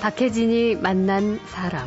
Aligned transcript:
박혜진이 0.00 0.76
만난 0.76 1.38
사람. 1.46 1.86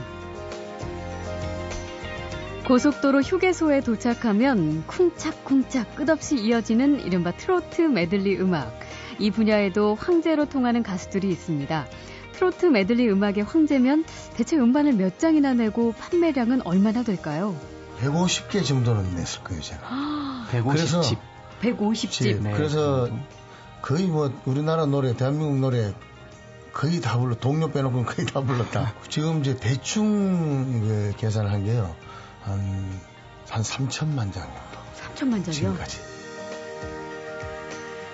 고속도로 2.68 3.22
휴게소에 3.22 3.82
도착하면 3.82 4.86
쿵짝쿵짝 4.86 5.96
끝없이 5.96 6.36
이어지는 6.36 7.02
이른바 7.02 7.32
트로트 7.32 7.82
메들리 7.82 8.40
음악. 8.40 8.80
이 9.18 9.32
분야에도 9.32 9.96
황제로 9.96 10.46
통하는 10.46 10.84
가수들이 10.84 11.28
있습니다. 11.30 11.88
트로트 12.34 12.68
메들리 12.68 13.10
음악의 13.10 13.44
황제면 13.44 14.06
대체 14.36 14.58
음반을 14.58 14.94
몇 14.94 15.18
장이나 15.18 15.56
내고 15.56 15.94
판매량은 15.94 16.62
얼마나 16.66 17.02
될까요? 17.02 17.56
150개 18.00 18.64
정도는 18.64 19.16
냈을 19.16 19.44
거예요, 19.44 19.62
제가. 19.62 20.48
150집. 20.52 21.18
150집. 21.62 22.44
네. 22.44 22.52
그래서 22.52 23.10
거의 23.82 24.06
뭐 24.06 24.32
우리나라 24.46 24.86
노래, 24.86 25.16
대한민국 25.16 25.58
노래 25.58 25.94
거의 26.74 27.00
다 27.00 27.20
불러, 27.20 27.36
동료 27.36 27.72
빼놓고는 27.72 28.06
거의 28.06 28.26
다 28.28 28.42
불렀다. 28.42 28.94
지금 29.08 29.42
이제 29.42 29.56
대충 29.56 31.14
계산한 31.16 31.66
게요. 31.66 31.96
한, 32.42 33.00
한 33.50 33.62
3천만 33.62 34.34
장 34.34 34.44
정도. 34.44 34.84
3천만 35.00 35.46
장이요? 35.46 35.52
지금까지. 35.52 36.00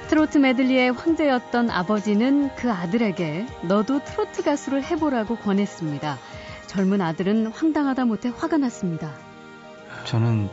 트로트 0.10 0.40
메들리의 0.40 0.92
황제였던 0.92 1.70
아버지는 1.70 2.54
그 2.56 2.72
아들에게 2.72 3.46
너도 3.64 4.04
트로트 4.04 4.44
가수를 4.44 4.84
해보라고 4.84 5.38
권했습니다. 5.38 6.18
젊은 6.68 7.00
아들은 7.00 7.48
황당하다 7.48 8.06
못해 8.06 8.30
화가 8.36 8.58
났습니다. 8.58 9.14
저는 10.06 10.50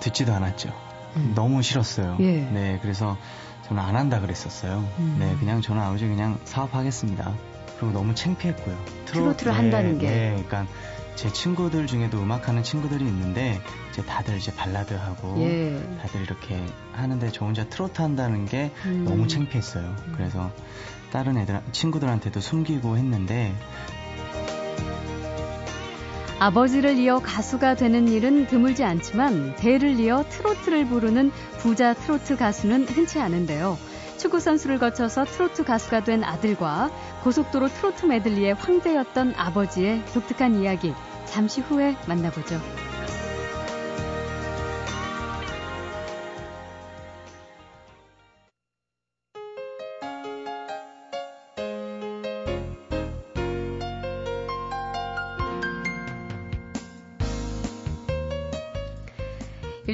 듣지도 0.00 0.32
않았죠. 0.32 0.72
음. 1.16 1.32
너무 1.34 1.62
싫었어요. 1.62 2.16
예. 2.20 2.38
네, 2.38 2.78
그래서 2.82 3.16
저는 3.68 3.82
안 3.82 3.96
한다 3.96 4.20
그랬었어요. 4.20 4.86
음. 4.98 5.16
네, 5.18 5.34
그냥 5.38 5.60
저는 5.60 5.80
아버지 5.82 6.06
그냥 6.06 6.38
사업하겠습니다. 6.44 7.34
그리고 7.78 7.92
너무 7.92 8.14
창피했고요. 8.14 8.76
트로트를 9.06 9.52
네, 9.52 9.56
한다는 9.56 9.98
게. 9.98 10.06
네, 10.08 10.28
그러니까 10.30 10.66
제 11.16 11.32
친구들 11.32 11.86
중에도 11.86 12.18
음악하는 12.20 12.62
친구들이 12.62 13.04
있는데 13.06 13.60
이제 13.90 14.04
다들 14.04 14.36
이제 14.36 14.52
발라드 14.54 14.94
하고 14.94 15.36
예. 15.38 15.80
다들 16.02 16.22
이렇게 16.22 16.60
하는데 16.92 17.30
저 17.30 17.44
혼자 17.44 17.64
트로트 17.68 18.02
한다는 18.02 18.46
게 18.46 18.72
음. 18.84 19.04
너무 19.04 19.28
창피했어요. 19.28 19.94
그래서 20.16 20.50
다른 21.12 21.38
애들 21.38 21.60
친구들한테도 21.70 22.40
숨기고 22.40 22.96
했는데 22.96 23.54
아버지를 26.38 26.98
이어 26.98 27.20
가수가 27.20 27.76
되는 27.76 28.08
일은 28.08 28.46
드물지 28.46 28.84
않지만 28.84 29.54
대를 29.56 29.98
이어 30.00 30.24
트로트를 30.28 30.86
부르는 30.86 31.30
부자 31.58 31.94
트로트 31.94 32.36
가수는 32.36 32.86
흔치 32.88 33.20
않은데요. 33.20 33.78
축구 34.18 34.40
선수를 34.40 34.78
거쳐서 34.78 35.24
트로트 35.24 35.64
가수가 35.64 36.04
된 36.04 36.24
아들과 36.24 36.90
고속도로 37.22 37.68
트로트 37.68 38.06
메들리의 38.06 38.54
황제였던 38.54 39.34
아버지의 39.36 40.04
독특한 40.06 40.60
이야기 40.60 40.92
잠시 41.26 41.60
후에 41.60 41.96
만나보죠. 42.06 42.60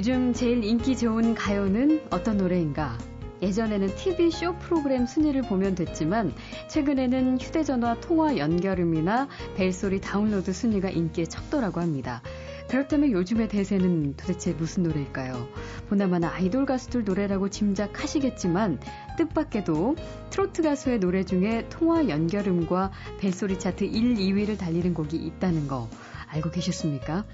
요즘 0.00 0.32
제일 0.32 0.64
인기 0.64 0.96
좋은 0.96 1.34
가요는 1.34 2.00
어떤 2.08 2.38
노래인가? 2.38 2.96
예전에는 3.42 3.94
TV 3.96 4.30
쇼 4.30 4.56
프로그램 4.56 5.04
순위를 5.04 5.42
보면 5.42 5.74
됐지만 5.74 6.32
최근에는 6.70 7.38
휴대전화 7.38 8.00
통화 8.00 8.38
연결음이나 8.38 9.28
벨소리 9.56 10.00
다운로드 10.00 10.54
순위가 10.54 10.88
인기에 10.88 11.26
척도라고 11.26 11.82
합니다. 11.82 12.22
그렇다면 12.70 13.12
요즘의 13.12 13.48
대세는 13.48 14.16
도대체 14.16 14.54
무슨 14.54 14.84
노래일까요? 14.84 15.48
보나마나 15.90 16.32
아이돌 16.32 16.64
가수들 16.64 17.04
노래라고 17.04 17.50
짐작하시겠지만 17.50 18.80
뜻밖에도 19.18 19.96
트로트 20.30 20.62
가수의 20.62 21.00
노래 21.00 21.24
중에 21.24 21.68
통화 21.68 22.08
연결음과 22.08 22.90
벨소리 23.18 23.58
차트 23.58 23.84
1, 23.84 24.14
2위를 24.14 24.56
달리는 24.56 24.94
곡이 24.94 25.18
있다는 25.18 25.68
거 25.68 25.90
알고 26.32 26.50
계셨습니까? 26.50 27.24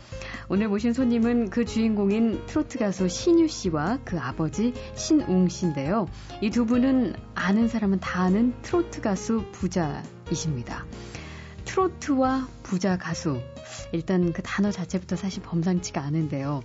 오늘 0.48 0.68
모신 0.68 0.92
손님은 0.92 1.50
그 1.50 1.64
주인공인 1.64 2.44
트로트 2.46 2.78
가수 2.78 3.08
신유 3.08 3.48
씨와 3.48 3.98
그 4.04 4.18
아버지 4.18 4.72
신웅 4.94 5.48
씨인데요. 5.48 6.08
이 6.40 6.50
두 6.50 6.64
분은 6.66 7.14
아는 7.34 7.68
사람은 7.68 8.00
다 8.00 8.22
아는 8.22 8.54
트로트 8.62 9.02
가수 9.02 9.44
부자이십니다. 9.52 10.86
트로트와 11.66 12.48
부자 12.62 12.96
가수. 12.96 13.40
일단 13.92 14.32
그 14.32 14.42
단어 14.42 14.70
자체부터 14.70 15.16
사실 15.16 15.42
범상치가 15.42 16.00
않은데요. 16.00 16.62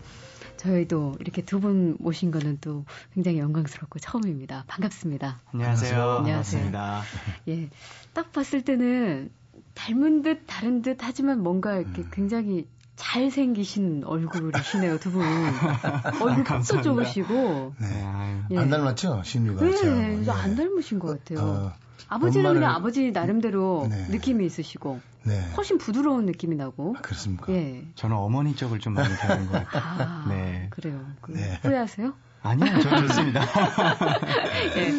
저희도 0.58 1.16
이렇게 1.20 1.42
두 1.42 1.60
분 1.60 1.98
모신 2.00 2.30
거는 2.32 2.60
또 2.62 2.86
굉장히 3.14 3.40
영광스럽고 3.40 4.00
처음입니다. 4.00 4.64
반갑습니다. 4.68 5.42
안녕하세요. 5.52 6.18
안녕하세요. 6.20 6.72
반갑습니다. 6.72 7.02
예. 7.50 7.70
딱 8.14 8.32
봤을 8.32 8.62
때는 8.64 9.32
닮은 9.76 10.22
듯 10.22 10.44
다른 10.48 10.82
듯 10.82 10.98
하지만 11.02 11.42
뭔가 11.42 11.78
이렇게 11.78 12.04
굉장히 12.12 12.68
잘생기신 12.96 14.04
얼굴이시네요, 14.06 15.00
두 15.00 15.12
분. 15.12 15.24
얼굴 16.22 16.44
턱도 16.44 16.44
감사합니다. 16.44 16.82
좁으시고. 16.84 17.74
네, 17.80 18.04
아유. 18.04 18.38
예. 18.52 18.58
안 18.60 18.70
닮았죠? 18.70 19.22
신유가. 19.24 19.64
네. 19.66 19.72
그래서 19.72 19.88
예. 19.88 20.30
안 20.32 20.56
닮으신 20.56 21.00
것 21.00 21.18
같아요. 21.26 21.46
어, 21.48 21.74
아버지는 22.10 22.52
엄마를- 22.52 22.54
그냥 22.56 22.76
아버지 22.76 23.12
나름대로 23.12 23.88
네. 23.90 24.08
느낌이 24.10 24.46
있으시고, 24.46 25.00
네. 25.24 25.50
훨씬 25.58 25.78
부드러운 25.80 26.26
느낌이 26.26 26.56
나고. 26.58 26.96
아, 26.98 27.02
그렇습니까? 27.02 27.52
예. 27.54 27.84
저는 27.96 28.16
어머니 28.16 28.56
쪽을 28.56 28.80
좀 28.80 28.94
많이 28.94 29.16
닮은 29.16 29.46
것 29.48 29.52
같아요. 29.66 29.82
아, 29.84 30.26
네. 30.30 30.68
그래요. 30.70 31.00
그 31.22 31.32
네. 31.32 31.60
후회하세요? 31.64 32.14
아니요, 32.44 32.66
저 32.84 33.02
좋습니다. 33.08 33.42
예. 34.78 34.92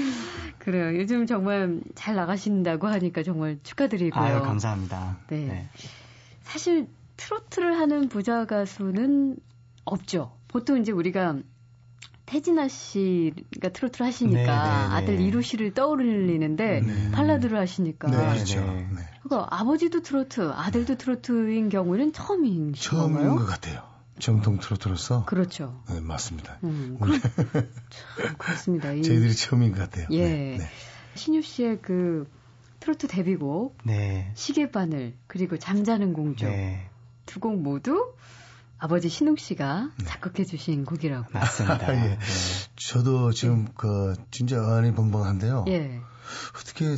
그래요. 0.63 0.97
요즘 0.97 1.27
정말 1.27 1.81
잘 1.97 2.15
나가신다고 2.15 2.87
하니까 2.87 3.25
정말 3.25 3.59
축하드리고요. 3.65 4.23
아유, 4.23 4.43
감사합니다. 4.43 5.19
네. 5.27 5.69
사실 6.43 6.87
트로트를 7.17 7.77
하는 7.81 8.09
부자 8.09 8.45
가수는 8.45 9.39
없죠. 9.85 10.37
보통 10.47 10.81
이제 10.81 10.93
우리가 10.93 11.39
태진아 12.27 12.69
씨가 12.69 13.71
트로트를 13.73 14.07
하시니까 14.07 14.39
네, 14.39 14.47
네, 14.47 14.49
네. 14.53 14.95
아들 14.95 15.21
이루 15.21 15.43
씨를 15.43 15.75
떠올리는데 15.75 16.81
네. 16.81 17.11
발라드를 17.11 17.59
하시니까 17.59 18.09
네, 18.09 18.17
네, 18.17 18.33
그렇죠. 18.35 18.61
네. 18.61 18.89
네. 18.95 19.03
그러니까 19.25 19.49
아버지도 19.51 20.01
트로트, 20.03 20.53
아들도 20.53 20.95
트로트인 20.95 21.71
경우는 21.71 22.13
처음인 22.13 22.73
처음인? 22.75 23.31
것 23.31 23.47
같아요. 23.47 23.92
정통 24.19 24.59
트로트로서. 24.59 25.25
그렇죠. 25.25 25.83
네, 25.89 26.01
맞습니다. 26.01 26.59
음, 26.65 26.99
그, 27.01 27.21
참 27.91 28.35
그렇습니다. 28.39 28.93
이 28.93 29.03
저희들이 29.03 29.35
처음인 29.35 29.73
것 29.73 29.79
같아요. 29.79 30.07
예. 30.11 30.29
네, 30.29 30.57
네. 30.59 30.69
신유 31.15 31.43
씨의 31.43 31.81
그 31.83 32.31
트로트 32.81 33.07
데뷔곡 33.07 33.79
네. 33.85 34.33
시계바늘 34.35 35.15
그리고 35.27 35.57
잠자는 35.59 36.13
공주 36.13 36.47
네. 36.47 36.89
두곡 37.27 37.61
모두 37.63 38.15
아버지 38.79 39.09
신웅 39.09 39.37
씨가 39.37 39.91
네. 39.97 40.05
작곡해 40.05 40.45
주신 40.45 40.85
곡이라고. 40.85 41.29
맞습니다. 41.33 41.95
예. 41.95 42.01
네. 42.09 42.19
저도 42.77 43.33
지금 43.33 43.69
그 43.75 44.15
진짜 44.31 44.61
어안이 44.61 44.95
벙벙한데요. 44.95 45.65
예. 45.69 46.01
어떻게 46.57 46.97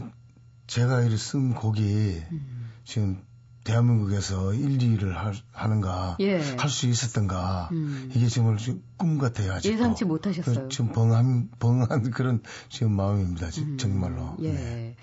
제가 0.67 1.03
이를 1.03 1.19
쓴 1.19 1.55
곡이 1.55 2.23
음. 2.33 2.71
지금 2.85 3.23
대한민국에서 3.65 4.53
1, 4.55 4.79
2위를 4.79 5.13
하 5.53 5.69
는가 5.69 6.17
예. 6.21 6.39
할수 6.59 6.87
있었던가 6.87 7.71
음. 7.73 8.11
이게 8.15 8.29
정말 8.29 8.59
지금 8.59 8.83
꿈 8.97 9.19
같아요. 9.19 9.53
아직도. 9.55 9.75
예상치 9.75 10.05
못하셨어요. 10.05 10.69
지금 10.69 10.93
벙한 10.93 11.49
벙한 11.59 12.11
그런 12.13 12.43
지금 12.69 12.93
마음입니다. 12.93 13.51
지- 13.51 13.63
음, 13.63 13.77
정말로. 13.79 14.37
예. 14.43 14.53
네. 14.53 14.97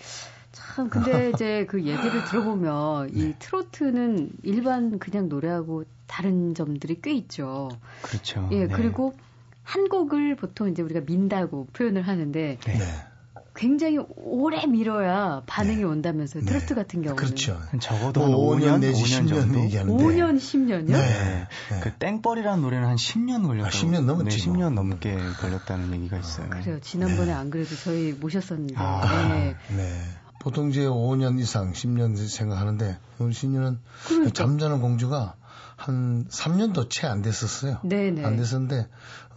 참 0.52 0.90
근데 0.90 1.32
이제 1.34 1.66
그 1.68 1.80
얘기를 1.80 2.24
들어보면 2.26 3.10
이 3.16 3.22
네. 3.30 3.36
트로트는 3.40 4.30
일반 4.44 5.00
그냥 5.00 5.28
노래하고 5.28 5.84
다른 6.08 6.54
점들이 6.54 7.02
꽤 7.02 7.14
있죠. 7.14 7.70
그렇죠. 8.04 8.48
예. 8.52 8.68
네. 8.68 8.68
그리고 8.68 9.14
한 9.64 9.90
곡을 9.90 10.36
보통 10.36 10.70
이제 10.70 10.82
우리가 10.82 11.02
민다고 11.02 11.68
표현을 11.74 12.02
하는데 12.04 12.58
네. 12.64 12.80
네. 13.54 13.62
굉장히 13.62 14.00
오래 14.16 14.66
밀어야 14.66 15.44
반응이 15.46 15.84
온다면서요. 15.84 16.44
네. 16.44 16.52
트로트 16.52 16.76
같은 16.76 17.02
경우는. 17.02 17.16
그렇죠. 17.16 17.60
한 17.70 17.80
적어도 17.80 18.24
한뭐 18.24 18.56
5년, 18.56 18.62
5년 18.62 18.80
내지 18.80 19.04
5년 19.04 19.26
10년 19.26 19.30
정도. 19.30 19.60
얘기하는데. 19.62 20.04
5년, 20.04 20.38
10년이요? 20.38 20.92
네. 20.92 20.94
네. 20.94 21.48
네. 21.70 21.80
그 21.82 21.92
땡벌이라는 21.94 22.62
노래는 22.62 22.88
한 22.88 22.96
10년 22.96 23.46
걸렸다고. 23.46 23.68
아, 23.68 23.70
10년 23.70 24.06
넘었지, 24.06 24.38
네, 24.38 24.48
뭐. 24.48 24.56
10년 24.58 24.74
넘게 24.74 25.18
걸렸다는 25.40 25.94
얘기가 25.94 26.18
있어요. 26.18 26.50
그래요. 26.50 26.80
지난번에 26.82 27.28
네. 27.28 27.34
안 27.34 27.50
그래도 27.50 27.76
저희 27.76 28.14
모셨었는데. 28.14 28.76
아. 28.78 29.28
네. 29.30 29.56
네. 29.76 30.02
보통 30.40 30.72
이제 30.72 30.82
5년 30.82 31.40
이상, 31.40 31.72
10년 31.72 32.16
생각하는데 32.16 32.98
우리 33.20 33.34
신유는 33.34 33.80
그러니까. 34.08 34.32
잠자는 34.32 34.82
공주가 34.82 35.36
한 35.86 36.26
3년도 36.28 36.90
채 36.90 37.08
안 37.08 37.22
됐었어요. 37.24 37.80
네네. 37.84 38.24
안 38.24 38.38
됐었는데 38.38 38.88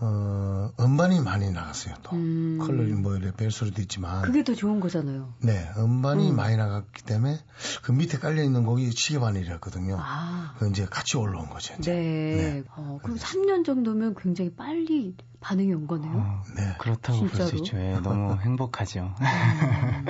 어 0.01 0.71
음반이 0.79 1.21
많이 1.21 1.51
나갔어요. 1.51 1.95
또 2.03 2.15
음. 2.17 2.59
뭐 3.03 3.17
이래 3.17 3.31
벨소리도 3.33 3.81
있지만 3.83 4.23
그게 4.23 4.45
더 4.45 4.55
좋은 4.55 4.79
거잖아요. 4.81 5.33
네, 5.43 5.71
음반이 5.79 6.31
음. 6.33 6.37
많이 6.37 6.57
나갔기 6.57 7.05
때문에 7.05 7.39
그 7.83 7.93
밑에 7.93 8.19
깔려 8.19 8.43
있는 8.43 8.65
곡이 8.65 8.91
시계바늘이었거든요. 8.91 9.97
아. 9.99 10.55
그 10.59 10.69
이제 10.69 10.85
같이 10.85 11.17
올라온 11.17 11.49
거죠. 11.49 11.75
이제. 11.79 11.93
네. 11.93 12.37
네. 12.37 12.63
어, 12.77 12.99
그럼 13.03 13.17
3년 13.17 13.65
정도면 13.65 14.15
굉장히 14.19 14.53
빨리 14.55 15.17
반응이 15.41 15.73
온 15.73 15.87
거네요. 15.87 16.13
어, 16.13 16.43
네, 16.57 16.75
그렇다고 16.79 17.21
볼 17.27 17.47
수 17.49 17.57
있죠. 17.57 17.77
예, 17.79 17.99
너무 18.03 18.37
행복하죠. 18.43 19.15
음. 19.21 20.05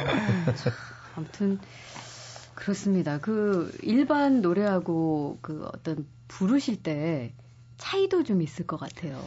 아무튼 1.17 1.61
그렇습니다. 2.65 3.19
그 3.19 3.77
일반 3.83 4.41
노래하고 4.41 5.39
그 5.43 5.69
어떤 5.75 6.07
부르실 6.29 6.83
때 6.83 7.35
차이도 7.77 8.25
좀 8.25 8.41
있을 8.41 8.67
것 8.67 8.81
같아요. 8.81 9.23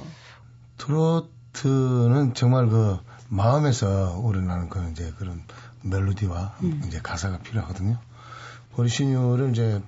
트로트는 0.79 2.33
정말 2.33 2.67
그 2.67 2.97
마음에서 3.29 4.19
우러나는 4.23 4.69
그 4.69 4.89
이제 4.89 5.13
그런 5.19 5.43
멜로디와 5.83 6.57
음. 6.63 6.81
이제 6.87 6.99
가사가 6.99 7.37
필요하거든요. 7.39 7.99
신유를 8.87 9.51
이제 9.51 9.83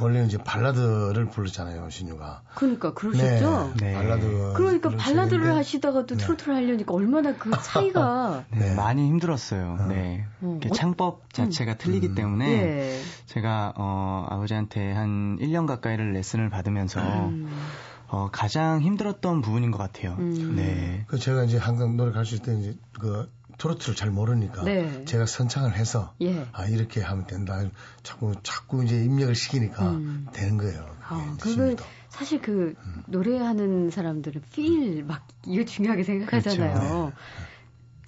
원래는 0.00 0.26
이제 0.26 0.38
발라드를 0.38 1.26
부르잖아요, 1.26 1.90
신유가. 1.90 2.42
그러니까 2.54 2.94
그러셨죠? 2.94 3.74
네, 3.78 3.88
네. 3.88 3.94
발라드. 3.94 4.52
그러니까 4.56 4.90
발라드를 4.90 5.54
하시다가도 5.54 6.16
네. 6.16 6.24
트로트를 6.24 6.54
하려니까 6.54 6.94
얼마나 6.94 7.34
그 7.36 7.50
차이가 7.62 8.44
네, 8.50 8.58
네. 8.58 8.74
많이 8.74 9.06
힘들었어요. 9.06 9.76
어. 9.80 9.86
네. 9.86 10.26
어. 10.40 10.60
창법 10.74 11.32
자체가 11.32 11.72
음. 11.72 11.76
틀리기 11.78 12.08
음. 12.08 12.14
때문에 12.14 12.50
예. 12.50 13.00
제가 13.26 13.74
어 13.76 14.26
아버지한테 14.30 14.92
한 14.92 15.38
1년 15.40 15.66
가까이를 15.66 16.12
레슨을 16.12 16.48
받으면서 16.48 17.00
음. 17.00 17.48
어, 18.08 18.28
가장 18.30 18.82
힘들었던 18.82 19.40
부분인 19.40 19.70
것 19.70 19.78
같아요. 19.78 20.16
음. 20.18 20.54
네. 20.54 21.04
그 21.06 21.18
제가 21.18 21.44
이제 21.44 21.56
항상 21.56 21.96
노래 21.96 22.12
가르칠 22.12 22.40
때 22.40 22.54
이제 22.58 22.76
그 23.00 23.30
트로트를 23.62 23.94
잘 23.94 24.10
모르니까 24.10 24.64
네. 24.64 25.04
제가 25.04 25.26
선창을 25.26 25.76
해서 25.76 26.12
예. 26.20 26.46
아 26.52 26.66
이렇게 26.66 27.00
하면 27.00 27.26
된다. 27.28 27.62
자꾸 28.02 28.34
자꾸 28.42 28.82
이제 28.82 28.96
입력을 29.04 29.32
시키니까 29.36 29.90
음. 29.90 30.26
되는 30.32 30.58
거예요. 30.58 30.84
아, 31.06 31.36
그걸 31.40 31.76
사실 32.08 32.42
그 32.42 32.74
음. 32.76 33.02
노래하는 33.06 33.90
사람들은 33.90 34.42
필 34.52 35.04
막 35.04 35.28
이거 35.46 35.64
중요하게 35.64 36.02
생각하잖아요. 36.02 36.74
그렇죠. 36.74 37.04
네. 37.06 37.12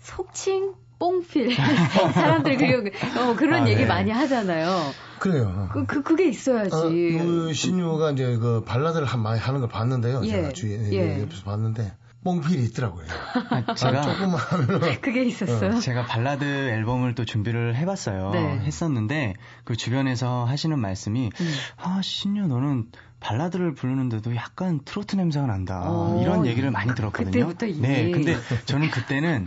속칭 0.01 0.75
뽕필 0.99 1.55
사람들이 2.15 2.57
그 2.57 2.91
어, 3.21 3.37
그런 3.37 3.63
아, 3.63 3.69
얘기 3.69 3.83
네. 3.83 3.87
많이 3.87 4.11
하잖아요. 4.11 4.91
그래요. 5.21 5.69
그, 5.73 5.87
그 5.87 6.03
그게 6.03 6.29
있어야지. 6.29 6.75
어, 6.75 6.89
그 6.89 7.53
신유가 7.53 8.11
이제 8.11 8.37
그 8.39 8.65
발라드를 8.65 9.07
한 9.07 9.23
많이 9.23 9.39
하는 9.39 9.61
걸 9.61 9.69
봤는데요. 9.69 10.23
예. 10.25 10.31
제가 10.31 10.53
주위에 10.53 10.93
예. 10.93 11.23
옆에서 11.23 11.45
봤는데 11.45 11.93
뽕필이 12.25 12.65
있더라고요. 12.65 13.07
아, 13.51 13.75
제가 13.77 14.03
조금만 14.03 14.41
하면 14.41 14.81
그게 15.01 15.25
있었어요. 15.25 15.77
어. 15.77 15.81
제가 15.81 16.07
발라드 16.07 16.45
앨범을 16.45 17.15
또 17.15 17.25
준비를 17.25 17.77
해봤어요. 17.77 18.31
네. 18.31 18.59
했었는데 18.61 19.35
그 19.65 19.77
주변에서 19.77 20.45
하시는 20.45 20.77
말씀이 20.79 21.31
음. 21.39 21.53
아 21.77 22.01
신유 22.03 22.47
너는 22.47 22.87
발라드를 23.21 23.75
부르는데도 23.75 24.35
약간 24.37 24.81
트로트 24.85 25.17
냄새가 25.17 25.47
난다 25.47 25.89
오, 25.89 26.19
어. 26.19 26.23
이런 26.23 26.47
얘기를 26.47 26.71
많이 26.71 26.95
들었거든요. 26.95 27.31
그때부터 27.31 27.67
이미. 27.67 27.81
네, 27.81 28.11
근데 28.11 28.37
저는 28.65 28.91
그때는 28.91 29.47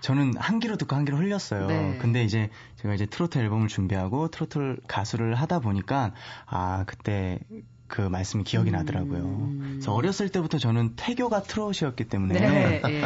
저는 0.00 0.34
한 0.36 0.60
귀로 0.60 0.76
듣고 0.76 0.94
한 0.94 1.04
귀로 1.04 1.16
흘렸어요. 1.16 1.66
네. 1.66 1.98
근데 2.00 2.22
이제 2.24 2.50
제가 2.76 2.94
이제 2.94 3.06
트로트 3.06 3.38
앨범을 3.38 3.68
준비하고 3.68 4.28
트로트 4.28 4.76
가수를 4.86 5.34
하다 5.34 5.60
보니까 5.60 6.12
아 6.46 6.84
그때 6.86 7.40
그 7.86 8.00
말씀이 8.00 8.44
기억이 8.44 8.70
음. 8.70 8.72
나더라고요. 8.72 9.22
그래서 9.84 9.94
어렸을 9.94 10.28
때부터 10.30 10.58
저는 10.58 10.94
태교가 10.96 11.42
트롯이었기 11.42 12.04
때문에 12.04 12.40
네, 12.40 12.80
네. 12.80 13.02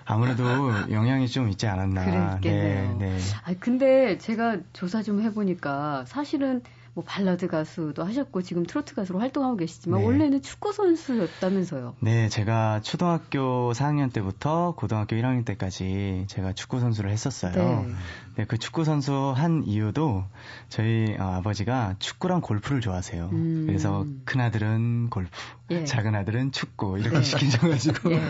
아무래도 0.04 0.44
영향이 0.90 1.28
좀 1.28 1.48
있지 1.50 1.66
않았나. 1.66 2.38
그랬겠네요. 2.40 2.98
네, 2.98 3.06
네. 3.06 3.18
아 3.44 3.54
근데 3.60 4.16
제가 4.18 4.58
조사 4.72 5.02
좀 5.02 5.20
해보니까 5.20 6.04
사실은 6.06 6.62
뭐 6.94 7.04
발라드 7.04 7.48
가수도 7.48 8.04
하셨고 8.04 8.42
지금 8.42 8.66
트로트 8.66 8.94
가수로 8.94 9.18
활동하고 9.18 9.56
계시지만 9.56 10.00
네. 10.00 10.06
원래는 10.06 10.42
축구 10.42 10.72
선수였다면서요. 10.72 11.96
네, 12.00 12.28
제가 12.28 12.80
초등학교 12.82 13.72
4학년 13.72 14.12
때부터 14.12 14.74
고등학교 14.76 15.16
1학년 15.16 15.44
때까지 15.46 16.24
제가 16.28 16.52
축구 16.52 16.80
선수를 16.80 17.10
했었어요. 17.10 17.86
네. 17.86 17.94
네, 18.36 18.44
그 18.46 18.56
축구 18.56 18.84
선수 18.84 19.32
한 19.36 19.62
이유도 19.66 20.24
저희 20.68 21.14
어, 21.18 21.24
아버지가 21.36 21.96
축구랑 21.98 22.40
골프를 22.40 22.80
좋아하세요. 22.80 23.28
음. 23.32 23.64
그래서 23.66 24.06
큰 24.24 24.40
아들은 24.40 25.10
골프, 25.10 25.30
예. 25.70 25.84
작은 25.84 26.14
아들은 26.14 26.52
축구 26.52 26.98
이렇게 26.98 27.18
네. 27.18 27.22
시키셔가지고 27.22 28.12
예. 28.12 28.22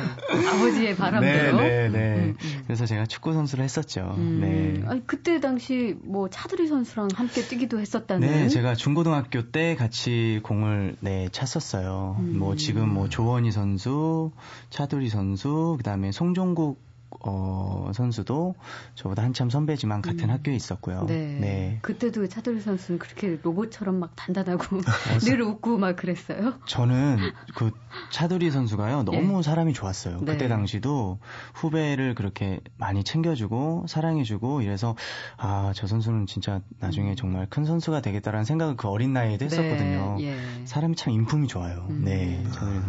아버지의 0.48 0.96
바람대로. 0.96 1.56
네, 1.58 1.68
네, 1.68 1.88
네. 1.88 2.14
음, 2.16 2.36
음. 2.42 2.62
그래서 2.66 2.84
제가 2.84 3.06
축구 3.06 3.32
선수를 3.32 3.64
했었죠. 3.64 4.14
음. 4.18 4.40
네. 4.40 4.82
아니, 4.88 5.06
그때 5.06 5.38
당시 5.38 5.96
뭐 6.02 6.28
차두리 6.28 6.66
선수랑 6.66 7.08
함께 7.14 7.42
뛰기도 7.42 7.78
했었다는. 7.78 8.26
네, 8.26 8.48
제가 8.48 8.74
중고등학교 8.74 9.50
때 9.50 9.76
같이 9.76 10.40
공을 10.42 10.96
네 11.00 11.28
찼었어요. 11.30 12.16
뭐 12.18 12.56
지금 12.56 12.92
뭐 12.92 13.08
조원희 13.08 13.52
선수, 13.52 14.32
차두리 14.70 15.08
선수, 15.08 15.74
그다음에 15.78 16.10
송종국 16.10 16.80
어, 17.20 17.90
선수도 17.94 18.54
저보다 18.94 19.22
한참 19.22 19.50
선배지만 19.50 20.02
같은 20.02 20.24
음. 20.24 20.30
학교에 20.30 20.54
있었고요. 20.54 21.04
네. 21.06 21.38
네. 21.40 21.78
그때도 21.82 22.28
차돌 22.28 22.60
선수는 22.60 22.98
그렇게 22.98 23.38
로봇처럼 23.42 23.98
막 23.98 24.12
단단하고 24.16 24.80
늘 25.24 25.42
웃고 25.42 25.78
막 25.78 25.96
그랬어요? 25.96 26.54
저는 26.66 27.18
그 27.54 27.70
차돌이 28.10 28.50
선수가요 28.50 29.02
너무 29.02 29.38
예. 29.38 29.42
사람이 29.42 29.72
좋았어요. 29.72 30.18
네. 30.20 30.32
그때 30.32 30.48
당시도 30.48 31.18
후배를 31.54 32.14
그렇게 32.14 32.60
많이 32.76 33.04
챙겨주고 33.04 33.86
사랑해주고 33.88 34.62
이래서 34.62 34.96
아 35.36 35.72
저 35.74 35.86
선수는 35.86 36.26
진짜 36.26 36.60
나중에 36.78 37.10
음. 37.10 37.16
정말 37.16 37.46
큰 37.48 37.64
선수가 37.64 38.00
되겠다라는 38.02 38.44
생각을 38.44 38.76
그 38.76 38.88
어린 38.88 39.12
나이에도 39.12 39.46
네. 39.48 39.56
했었거든요. 39.56 40.16
네. 40.18 40.24
예. 40.26 40.66
사람이 40.66 40.96
참 40.96 41.12
인품이 41.12 41.48
좋아요. 41.48 41.86
음. 41.90 42.02
네. 42.04 42.42
저는 42.52 42.82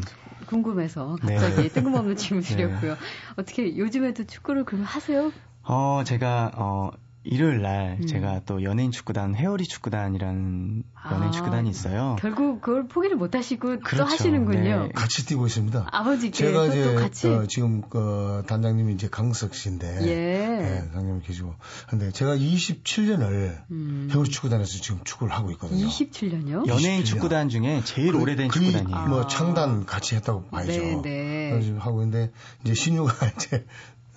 궁금해서 0.45 1.17
네. 1.23 1.35
갑자기 1.35 1.63
네. 1.63 1.69
뜬금없는 1.69 2.15
질문 2.15 2.43
드렸고요. 2.43 2.91
네. 2.93 2.99
어떻게 3.37 3.77
요즘에 3.77 4.12
도 4.13 4.25
축구를 4.25 4.65
그럼 4.65 4.83
하세요? 4.83 5.31
어, 5.63 6.03
제가 6.05 6.51
어 6.55 6.91
일요일 7.25 7.61
날 7.61 7.97
음. 8.01 8.05
제가 8.05 8.41
또 8.45 8.63
연예인 8.63 8.91
축구단 8.91 9.35
회오리 9.35 9.63
축구단이라는 9.65 10.83
연예인 11.11 11.23
아, 11.23 11.31
축구단이 11.31 11.69
있어요. 11.69 12.17
결국 12.19 12.59
그걸 12.61 12.87
포기를 12.87 13.15
못 13.15 13.33
하시고 13.33 13.79
그렇죠. 13.79 13.97
또 13.97 14.03
하시는군요. 14.03 14.83
네. 14.83 14.89
같이 14.93 15.25
뛰고 15.25 15.47
있습니다. 15.47 15.87
아버지께 15.89 16.37
제가 16.37 16.65
이제 16.65 16.95
같이? 16.95 17.27
어, 17.29 17.45
지금 17.47 17.81
그 17.89 18.43
단장님이 18.47 18.93
이제 18.93 19.07
강석 19.09 19.55
씨인데 19.55 19.99
예. 20.01 20.15
네, 20.15 20.79
단장님 20.91 21.21
계시고 21.21 21.55
근데 21.89 22.11
제가 22.11 22.35
27년을 22.35 23.61
음. 23.71 24.09
회오리 24.11 24.29
축구단에서 24.29 24.81
지금 24.81 24.99
축구를 25.05 25.33
하고 25.33 25.51
있거든요. 25.51 25.87
27년요? 25.87 26.67
연예인 26.67 27.03
27년. 27.03 27.05
축구단 27.05 27.47
중에 27.49 27.81
제일 27.85 28.11
그, 28.11 28.21
오래된 28.21 28.49
그, 28.49 28.59
축구단이에요. 28.59 29.07
뭐 29.07 29.27
창단 29.27 29.85
같이 29.85 30.15
했다고 30.15 30.47
봐야죠. 30.47 30.71
네, 30.71 31.01
네. 31.01 31.49
그래서 31.51 31.73
하고 31.79 32.03
있는데 32.03 32.33
이제 32.65 32.73
신유가 32.73 33.13
이제 33.37 33.65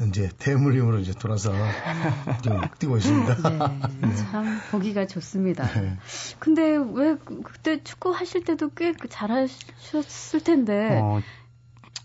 이제 0.08 0.28
대물림으로 0.38 0.98
이제 0.98 1.12
돌아서 1.12 1.52
좀 2.42 2.60
뛰고 2.78 2.98
있습니다. 2.98 3.36
네, 4.00 4.14
참 4.16 4.60
보기가 4.70 5.06
좋습니다. 5.06 5.66
네. 5.66 5.96
근데 6.38 6.76
왜 6.76 7.16
그때 7.44 7.82
축구 7.82 8.10
하실 8.10 8.44
때도 8.44 8.70
꽤 8.76 8.92
잘하셨을 9.08 10.44
텐데 10.44 11.00
어, 11.02 11.22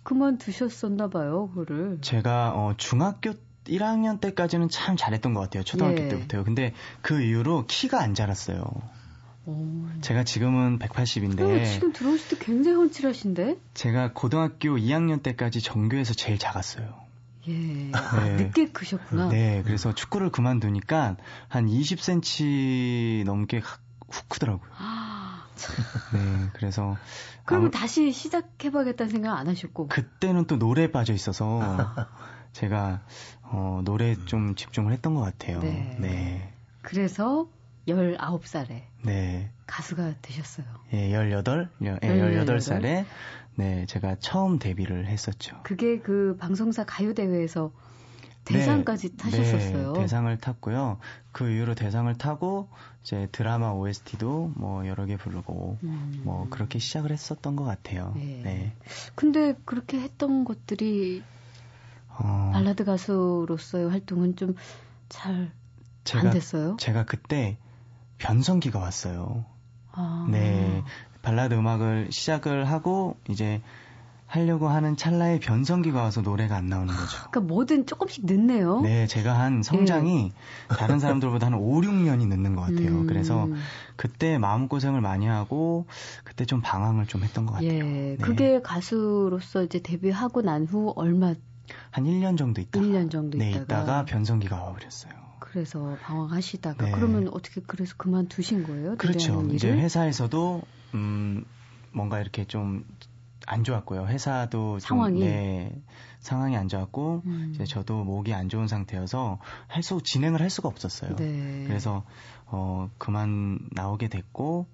그만 0.03 0.37
두셨었나 0.37 1.09
봐요, 1.09 1.49
그거를. 1.49 1.99
제가 2.01 2.53
어, 2.55 2.73
중학교 2.77 3.33
1학년 3.65 4.19
때까지는 4.19 4.69
참 4.69 4.95
잘했던 4.95 5.33
것 5.33 5.41
같아요. 5.41 5.63
초등학교 5.63 6.01
예. 6.03 6.07
때부터요. 6.07 6.43
근데 6.43 6.73
그 7.01 7.21
이후로 7.21 7.65
키가 7.67 8.01
안 8.01 8.15
자랐어요. 8.15 8.63
오. 9.45 9.85
제가 10.01 10.23
지금은 10.23 10.79
180인데. 10.79 11.61
어, 11.61 11.65
지금 11.65 11.93
들어오실 11.93 12.37
때 12.37 12.45
굉장히 12.45 12.77
훤칠하신데? 12.77 13.57
제가 13.73 14.13
고등학교 14.13 14.77
2학년 14.77 15.21
때까지 15.21 15.61
정교에서 15.61 16.13
제일 16.13 16.37
작았어요. 16.39 17.10
예. 17.47 17.53
네. 17.53 17.91
늦게 18.37 18.71
크셨구나. 18.71 19.29
네. 19.29 19.61
그래서 19.63 19.93
축구를 19.93 20.31
그만두니까 20.31 21.17
한 21.47 21.67
20cm 21.67 23.25
넘게 23.25 23.59
훅 23.59 24.29
크더라고요. 24.29 24.69
아, 24.77 25.47
네. 26.13 26.49
그래서. 26.53 26.97
그리고 27.45 27.63
아무... 27.63 27.71
다시 27.71 28.11
시작해봐야겠다는 28.11 29.11
생각 29.11 29.37
안 29.37 29.47
하셨고. 29.47 29.87
그때는 29.87 30.45
또 30.45 30.57
노래에 30.57 30.91
빠져 30.91 31.13
있어서 31.13 31.61
제가 32.53 33.01
어, 33.43 33.81
노래에 33.83 34.15
좀 34.25 34.55
집중을 34.55 34.91
했던 34.93 35.15
것 35.15 35.21
같아요. 35.21 35.59
네. 35.59 35.97
네. 35.99 36.53
그래서 36.81 37.47
19살에 37.87 38.83
네. 39.03 39.51
가수가 39.65 40.15
되셨어요. 40.21 40.65
예, 40.93 41.11
18, 41.11 41.69
예, 41.83 41.95
18살에 41.95 43.05
네, 43.55 43.85
제가 43.85 44.15
처음 44.19 44.59
데뷔를 44.59 45.07
했었죠. 45.07 45.59
그게 45.63 45.99
그 45.99 46.37
방송사 46.39 46.83
가요 46.85 47.13
대회에서 47.13 47.71
대상까지 48.45 49.09
네, 49.09 49.17
타셨었어요. 49.17 49.93
네, 49.93 50.01
대상을 50.01 50.35
탔고요. 50.37 50.99
그 51.31 51.49
이후로 51.49 51.75
대상을 51.75 52.13
타고 52.17 52.69
이제 53.03 53.27
드라마 53.31 53.71
OST도 53.71 54.53
뭐 54.55 54.87
여러 54.87 55.05
개 55.05 55.15
부르고 55.15 55.77
음. 55.83 56.21
뭐 56.23 56.47
그렇게 56.49 56.79
시작을 56.79 57.11
했었던 57.11 57.55
것 57.55 57.63
같아요. 57.63 58.13
네. 58.15 58.41
네. 58.43 58.75
근데 59.15 59.55
그렇게 59.65 59.99
했던 59.99 60.43
것들이 60.43 61.23
어... 62.09 62.51
발라드 62.53 62.83
가수로서의 62.83 63.89
활동은 63.89 64.35
좀 64.35 64.55
잘 65.09 65.51
안 66.13 66.31
됐어요? 66.31 66.77
제가 66.79 67.05
그때 67.05 67.57
변성기가 68.21 68.79
왔어요. 68.79 69.45
아. 69.91 70.27
네. 70.29 70.83
발라드 71.21 71.53
음악을 71.53 72.07
시작을 72.11 72.65
하고 72.65 73.17
이제 73.29 73.61
하려고 74.25 74.69
하는 74.69 74.95
찰나에 74.95 75.39
변성기가 75.39 76.01
와서 76.01 76.21
노래가 76.21 76.55
안 76.55 76.67
나오는 76.67 76.87
거죠. 76.87 77.17
그러니까 77.29 77.41
뭐든 77.41 77.85
조금씩 77.85 78.25
늦네요. 78.25 78.79
네, 78.79 79.05
제가 79.05 79.37
한 79.37 79.61
성장이 79.61 80.31
네. 80.69 80.75
다른 80.77 80.99
사람들보다 80.99 81.47
한 81.47 81.53
5, 81.55 81.81
6년이 81.81 82.27
늦는 82.27 82.55
것 82.55 82.61
같아요. 82.61 83.01
음. 83.01 83.07
그래서 83.07 83.49
그때 83.97 84.37
마음고생을 84.37 85.01
많이 85.01 85.27
하고 85.27 85.85
그때 86.23 86.45
좀 86.45 86.61
방황을 86.61 87.07
좀 87.07 87.23
했던 87.23 87.45
것 87.45 87.55
같아요. 87.55 87.69
예. 87.71 87.81
네. 87.81 88.17
그게 88.21 88.61
가수로서 88.61 89.63
이제 89.63 89.79
데뷔하고 89.81 90.41
난 90.41 90.65
후 90.65 90.93
얼마 90.95 91.33
한 91.91 92.03
1년 92.05 92.37
정도 92.37 92.61
있다가 92.61 92.85
1년 92.85 93.11
정도 93.11 93.37
네, 93.37 93.49
있다가, 93.49 93.63
있다가 93.63 94.05
변성기가 94.05 94.55
와버렸어요. 94.63 95.20
그래서 95.51 95.97
방황하시다가 96.01 96.85
네. 96.85 96.91
그러면 96.91 97.27
어떻게 97.29 97.61
그래서 97.65 97.95
그만두신 97.97 98.63
거예요? 98.63 98.95
그렇죠. 98.97 99.45
이제 99.51 99.71
회사에서도 99.71 100.61
음 100.93 101.45
뭔가 101.91 102.19
이렇게 102.19 102.45
좀 102.45 102.85
안 103.47 103.63
좋았고요. 103.63 104.07
회사도 104.07 104.79
상황이 104.79 105.19
좀, 105.19 105.27
네, 105.27 105.81
상황이 106.19 106.55
안 106.55 106.67
좋았고 106.67 107.23
음. 107.25 107.51
이제 107.53 107.65
저도 107.65 108.03
목이 108.03 108.33
안 108.33 108.49
좋은 108.49 108.67
상태여서 108.67 109.39
할 109.67 109.83
수 109.83 110.01
진행을 110.01 110.41
할 110.41 110.49
수가 110.49 110.69
없었어요. 110.69 111.15
네. 111.15 111.63
그래서 111.67 112.03
어 112.45 112.89
그만 112.97 113.59
나오게 113.71 114.09
됐고 114.09 114.67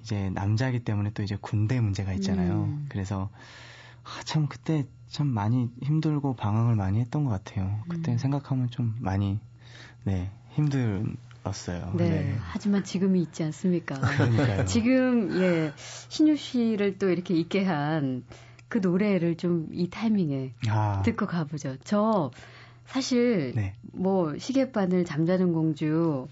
이제 0.00 0.30
남자이기 0.30 0.80
때문에 0.80 1.10
또 1.14 1.22
이제 1.22 1.38
군대 1.40 1.80
문제가 1.80 2.12
있잖아요. 2.14 2.64
음. 2.64 2.86
그래서 2.88 3.30
아, 4.02 4.22
참 4.24 4.48
그때 4.48 4.84
참 5.06 5.28
많이 5.28 5.70
힘들고 5.82 6.34
방황을 6.34 6.74
많이 6.74 6.98
했던 7.00 7.24
것 7.24 7.30
같아요. 7.30 7.80
그때 7.88 8.12
음. 8.12 8.18
생각하면 8.18 8.70
좀 8.70 8.96
많이 8.98 9.38
네 10.08 10.30
힘들었어요. 10.54 11.92
네. 11.96 12.08
네. 12.08 12.36
하지만 12.40 12.82
지금이 12.84 13.20
있지 13.22 13.44
않습니까? 13.44 14.00
그러니까요. 14.00 14.64
지금 14.66 15.40
예 15.40 15.72
신유 16.08 16.36
씨를 16.36 16.98
또 16.98 17.08
이렇게 17.10 17.34
있게 17.34 17.64
한 17.64 18.24
그 18.68 18.78
노래를 18.78 19.36
좀 19.36 19.68
이 19.72 19.88
타이밍에 19.90 20.52
아. 20.68 21.02
듣고 21.04 21.26
가보죠. 21.26 21.76
저 21.84 22.30
사실 22.86 23.52
네. 23.54 23.74
뭐 23.92 24.36
시계바늘 24.38 25.04
잠자는 25.04 25.52
공주 25.52 26.26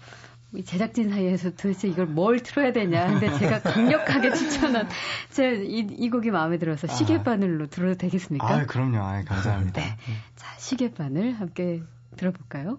제작진 0.64 1.10
사이에서 1.10 1.50
도대체 1.50 1.88
이걸 1.88 2.06
뭘 2.06 2.40
틀어야 2.40 2.72
되냐. 2.72 3.08
근데 3.10 3.36
제가 3.38 3.60
강력하게 3.62 4.32
추천한 4.34 4.88
제 5.30 5.54
이, 5.64 5.86
이 5.90 6.08
곡이 6.10 6.30
마음에 6.30 6.58
들어서 6.58 6.86
시계바늘로 6.86 7.64
아. 7.64 7.68
들어도 7.68 7.98
되겠습니까? 7.98 8.46
아, 8.46 8.66
그럼요. 8.66 8.98
아, 8.98 9.22
감사합니다. 9.24 9.80
네. 9.80 9.96
자, 10.36 10.58
시계바늘 10.58 11.34
함께 11.40 11.82
들어볼까요? 12.16 12.78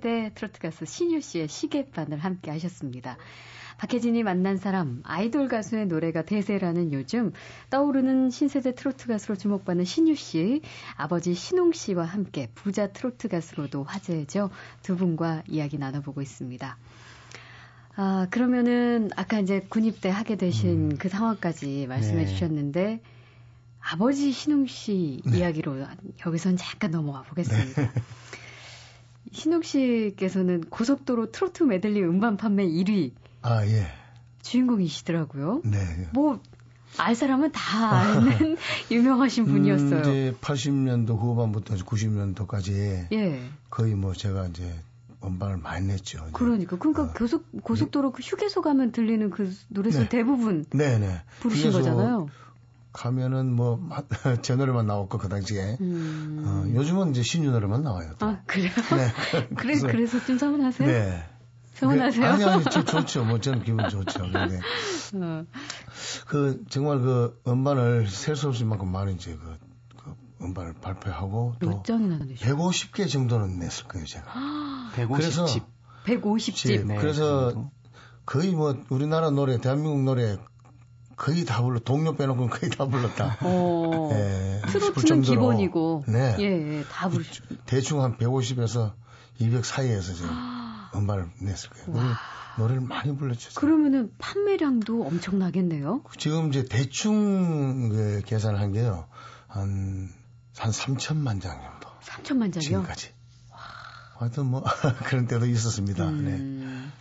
세대 0.00 0.30
트로트 0.34 0.60
가수 0.60 0.86
신유 0.86 1.20
씨의 1.20 1.48
시계바늘 1.48 2.18
함께 2.18 2.50
하셨습니다. 2.52 3.18
박혜진이 3.76 4.22
만난 4.22 4.56
사람, 4.56 5.02
아이돌 5.04 5.48
가수의 5.48 5.88
노래가 5.88 6.22
대세라는 6.22 6.92
요즘 6.94 7.32
떠오르는 7.68 8.30
신세대 8.30 8.74
트로트 8.74 9.08
가수로 9.08 9.36
주목받는 9.36 9.84
신유 9.84 10.14
씨, 10.14 10.62
아버지 10.96 11.34
신웅 11.34 11.72
씨와 11.72 12.04
함께 12.04 12.48
부자 12.54 12.86
트로트 12.88 13.28
가수로도 13.28 13.84
화제죠. 13.84 14.48
두 14.82 14.96
분과 14.96 15.42
이야기 15.46 15.76
나눠보고 15.76 16.22
있습니다. 16.22 16.78
아, 17.96 18.26
그러면은 18.30 19.10
아까 19.16 19.38
이제 19.38 19.60
군입대 19.68 20.08
하게 20.08 20.36
되신 20.36 20.92
음. 20.92 20.96
그 20.96 21.10
상황까지 21.10 21.86
말씀해 21.88 22.24
네. 22.24 22.26
주셨는데 22.26 23.02
아버지 23.80 24.32
신웅 24.32 24.66
씨 24.66 25.20
네. 25.26 25.38
이야기로 25.38 25.76
여기선 26.24 26.56
잠깐 26.56 26.90
넘어가 26.90 27.20
보겠습니다. 27.22 27.82
네. 27.82 27.90
신욱 29.32 29.64
씨께서는 29.64 30.62
고속도로 30.70 31.30
트로트 31.30 31.64
메들리 31.64 32.02
음반 32.02 32.36
판매 32.36 32.66
1위. 32.66 33.12
아, 33.42 33.64
예. 33.66 33.86
주인공이시더라고요. 34.42 35.62
네. 35.64 36.08
뭐, 36.12 36.40
알 36.98 37.14
사람은 37.14 37.52
다 37.52 37.88
아는 37.90 38.56
유명하신 38.90 39.46
분이었어요. 39.46 39.96
음, 39.96 40.00
이제 40.00 40.34
80년도 40.40 41.18
후반부터 41.18 41.76
90년도까지. 41.76 43.12
예. 43.12 43.42
거의 43.70 43.94
뭐 43.94 44.12
제가 44.12 44.48
이제 44.48 44.74
음반을 45.24 45.58
많이 45.58 45.86
냈죠. 45.86 46.26
그러니까. 46.32 46.76
그러니까 46.76 47.04
어. 47.04 47.12
고속, 47.12 47.44
고속도로 47.62 48.12
그 48.12 48.22
휴게소 48.22 48.62
가면 48.62 48.92
들리는 48.92 49.30
그 49.30 49.54
노래소 49.68 50.00
네. 50.00 50.08
대부분. 50.08 50.64
네네. 50.70 50.98
네. 50.98 51.22
부르신 51.40 51.72
거잖아요. 51.72 52.28
가면은 52.92 53.52
뭐 53.52 53.80
제 54.42 54.56
노래만 54.56 54.86
나왔고 54.86 55.18
그 55.18 55.28
당시에 55.28 55.76
음. 55.80 56.42
어, 56.44 56.74
요즘은 56.74 57.10
이제 57.10 57.22
신유 57.22 57.50
노래만 57.50 57.82
나와요. 57.82 58.12
또. 58.18 58.26
아 58.26 58.42
그래요? 58.46 58.70
네. 58.70 59.48
그래서 59.56 59.86
그래서 59.86 60.24
좀 60.24 60.38
서운하세요? 60.38 60.88
네. 60.88 61.24
서운하세요? 61.74 62.26
아니 62.26 62.44
아니 62.44 62.64
저, 62.64 62.84
좋죠. 62.84 63.24
뭐 63.24 63.40
저는 63.40 63.62
기분 63.62 63.88
좋죠. 63.88 64.20
근데 64.20 64.60
어. 65.14 65.44
그 66.26 66.62
정말 66.68 67.00
그 67.00 67.40
음반을 67.46 68.08
셀 68.08 68.36
수 68.36 68.48
없을 68.48 68.66
만큼 68.66 68.88
많은 68.90 69.14
이제 69.14 69.36
그, 69.36 69.58
그 70.02 70.14
음반을 70.44 70.74
발표하고 70.74 71.54
또 71.60 71.82
150개 71.82 73.08
정도는 73.10 73.58
냈을 73.58 73.86
거예요 73.86 74.06
제가. 74.06 74.90
150집. 74.94 75.14
그래서 75.14 75.46
150집. 76.06 76.86
네, 76.86 76.96
그래서 76.96 77.70
거의 78.26 78.52
뭐 78.52 78.76
우리나라 78.90 79.30
노래, 79.30 79.58
대한민국 79.58 80.02
노래 80.02 80.36
거의 81.20 81.44
다 81.44 81.60
불러 81.62 81.78
동료 81.78 82.16
빼놓고 82.16 82.48
거의 82.48 82.70
다 82.70 82.86
불렀다. 82.86 83.36
어, 83.42 84.10
예, 84.14 84.62
트로트는 84.68 85.20
기본이고. 85.20 86.04
네. 86.08 86.34
예, 86.38 86.78
예, 86.78 86.84
다 86.84 87.10
부르. 87.10 87.22
대충 87.66 88.02
한 88.02 88.16
150에서 88.16 88.94
200 89.38 89.66
사이에서 89.66 90.14
지금 90.14 90.30
음반을 90.96 91.28
냈을 91.42 91.68
거예요. 91.68 91.92
노래, 91.92 92.08
노래를 92.56 92.80
많이 92.80 93.14
불렀죠. 93.14 93.50
그러면은 93.54 94.10
판매량도 94.16 95.04
엄청나겠네요. 95.04 96.04
지금 96.16 96.48
이제 96.48 96.64
대충 96.64 97.90
그 97.90 98.22
계산한 98.24 98.72
게요. 98.72 99.06
한, 99.46 100.08
한 100.56 100.70
3천만 100.70 101.42
장 101.42 101.60
정도. 101.60 101.90
3천만 102.00 102.50
장이요? 102.50 102.60
지금까지. 102.60 103.12
하여튼 104.16 104.46
뭐, 104.46 104.64
그런 105.04 105.26
때도 105.26 105.44
있었습니다. 105.44 106.08
음, 106.08 106.24
네. 106.24 106.30
음. 106.32 106.92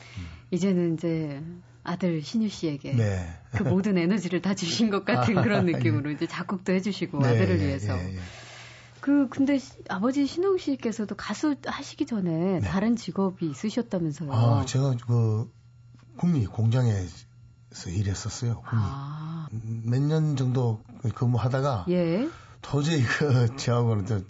이제는 0.51 0.95
이제 0.95 1.41
아들 1.83 2.21
신유 2.21 2.49
씨에게 2.49 2.93
네. 2.93 3.39
그 3.51 3.63
모든 3.63 3.97
에너지를 3.97 4.41
다 4.41 4.53
주신 4.53 4.89
것 4.89 5.05
같은 5.05 5.37
아, 5.37 5.41
그런 5.41 5.65
느낌으로 5.65 6.09
예. 6.09 6.13
이제 6.13 6.27
작곡도 6.27 6.73
해주시고 6.73 7.19
네, 7.19 7.29
아들을 7.29 7.59
예, 7.59 7.65
위해서. 7.65 7.97
예, 7.97 8.15
예. 8.15 8.19
그 9.01 9.29
근데 9.29 9.59
아버지 9.87 10.27
신웅 10.27 10.57
씨께서도 10.57 11.15
가수 11.15 11.55
하시기 11.65 12.05
전에 12.05 12.59
네. 12.59 12.59
다른 12.59 12.95
직업이 12.95 13.49
있으셨다면서요? 13.49 14.31
아 14.31 14.65
제가 14.65 14.95
그 15.07 15.49
국미 16.17 16.45
공장에서 16.45 17.09
일했었어요. 17.87 18.61
아. 18.65 19.47
몇년 19.51 20.35
정도 20.35 20.83
근무하다가 21.15 21.85
예. 21.89 22.27
도저히 22.61 23.03
그 23.03 23.55
저하고는 23.57 24.05
좀 24.05 24.27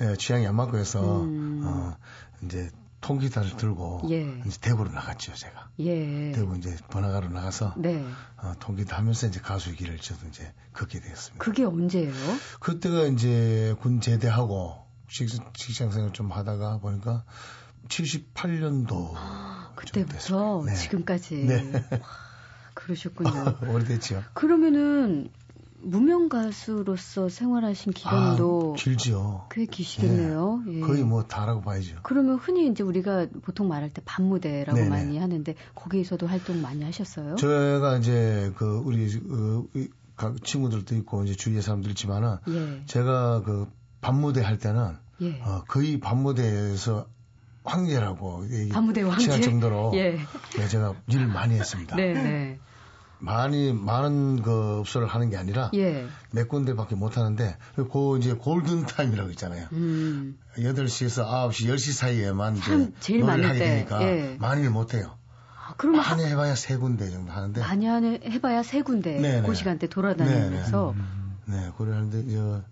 예, 0.00 0.16
취향이 0.16 0.46
안 0.46 0.54
맞고 0.56 0.78
해서 0.78 1.22
음. 1.22 1.62
어, 1.64 1.96
이제 2.42 2.70
통기타를 3.04 3.58
들고 3.58 4.00
예. 4.10 4.22
이제 4.46 4.58
대구로 4.62 4.90
나갔죠 4.90 5.34
제가. 5.34 5.68
예. 5.80 6.32
대구 6.32 6.56
이제 6.56 6.74
번화가로 6.90 7.28
나가서 7.28 7.74
네. 7.76 8.02
어, 8.38 8.54
통기타 8.58 8.96
하면서 8.96 9.26
이제 9.26 9.40
가수 9.40 9.74
길을 9.74 9.98
저도 9.98 10.26
이제 10.28 10.54
걷게 10.72 11.00
되었습니다. 11.00 11.44
그게 11.44 11.64
언제예요? 11.64 12.12
그때가 12.60 13.02
이제 13.08 13.74
군 13.80 14.00
제대하고 14.00 14.86
직장 15.08 15.90
생활 15.90 16.14
좀 16.14 16.32
하다가 16.32 16.78
보니까 16.78 17.24
78년도 17.88 19.12
아, 19.16 19.72
그때부터 19.76 20.64
네. 20.64 20.74
지금까지. 20.74 21.34
네. 21.44 21.72
그러셨군요. 22.72 23.58
오래됐죠. 23.68 24.24
그러면은 24.32 25.30
무명 25.84 26.28
가수로서 26.28 27.28
생활하신 27.28 27.92
기간도 27.92 28.74
아, 28.76 28.82
길지요. 28.82 29.46
꽤 29.50 29.66
기시겠네요. 29.66 30.62
예. 30.68 30.76
예. 30.76 30.80
거의 30.80 31.04
뭐 31.04 31.24
다라고 31.24 31.60
봐야죠. 31.60 31.96
그러면 32.02 32.36
흔히 32.36 32.66
이제 32.68 32.82
우리가 32.82 33.26
보통 33.42 33.68
말할 33.68 33.90
때 33.90 34.02
밤무대라고 34.04 34.78
네네. 34.78 34.88
많이 34.88 35.18
하는데 35.18 35.54
거기에서도 35.74 36.26
활동 36.26 36.60
많이 36.60 36.82
하셨어요? 36.84 37.36
제가 37.36 37.98
이제 37.98 38.52
그 38.56 38.82
우리 38.84 39.08
그 40.16 40.36
친구들도 40.42 40.94
있고 40.96 41.24
이제 41.24 41.34
주위에 41.34 41.60
사람들 41.60 41.90
있지만은 41.90 42.36
예. 42.48 42.82
제가 42.86 43.42
그 43.42 43.68
밤무대 44.00 44.42
할 44.42 44.58
때는 44.58 44.96
예. 45.20 45.40
어, 45.42 45.64
거의 45.68 46.00
밤무대에서 46.00 47.06
황제라고 47.64 48.46
얘기 48.50 48.70
밤무대 48.70 49.02
황제 49.02 49.40
정도로 49.40 49.92
예. 49.96 50.18
네, 50.56 50.68
제가 50.68 50.94
일을 51.08 51.26
많이 51.28 51.54
했습니다. 51.54 51.96
네, 51.96 52.12
네. 52.14 52.58
많이 53.24 53.72
많은 53.72 54.42
그 54.42 54.80
업소를 54.80 55.08
하는 55.08 55.30
게 55.30 55.36
아니라 55.36 55.70
예. 55.74 56.06
몇 56.30 56.48
군데밖에 56.48 56.94
못 56.94 57.16
하는데 57.16 57.56
그 57.74 58.18
이제 58.18 58.34
골든 58.34 58.86
타임이라고 58.86 59.30
있잖아요. 59.30 59.66
음. 59.72 60.38
8시에서 60.58 61.26
9시, 61.26 61.68
10시 61.72 61.92
사이에만 61.92 62.56
이제 62.56 62.92
제일 63.00 63.20
노래를 63.20 63.48
하게 63.48 63.58
때. 63.58 63.64
되니까 63.64 64.02
예. 64.02 64.36
많이를 64.38 64.70
못 64.70 64.94
해요. 64.94 65.16
아, 65.56 65.74
그럼 65.76 65.96
많이 65.96 66.22
하... 66.22 66.28
해봐야 66.28 66.54
세 66.54 66.76
군데 66.76 67.10
정도 67.10 67.32
하는데 67.32 67.60
많이 67.60 67.86
하는 67.86 68.20
해봐야 68.22 68.62
세 68.62 68.82
군데 68.82 69.18
네네. 69.18 69.46
그 69.46 69.54
시간대 69.54 69.88
돌아다니면서 69.88 70.94
네네. 71.46 71.66
네, 71.66 71.72
그래 71.78 71.92
하는데 71.92 72.30
저 72.30 72.62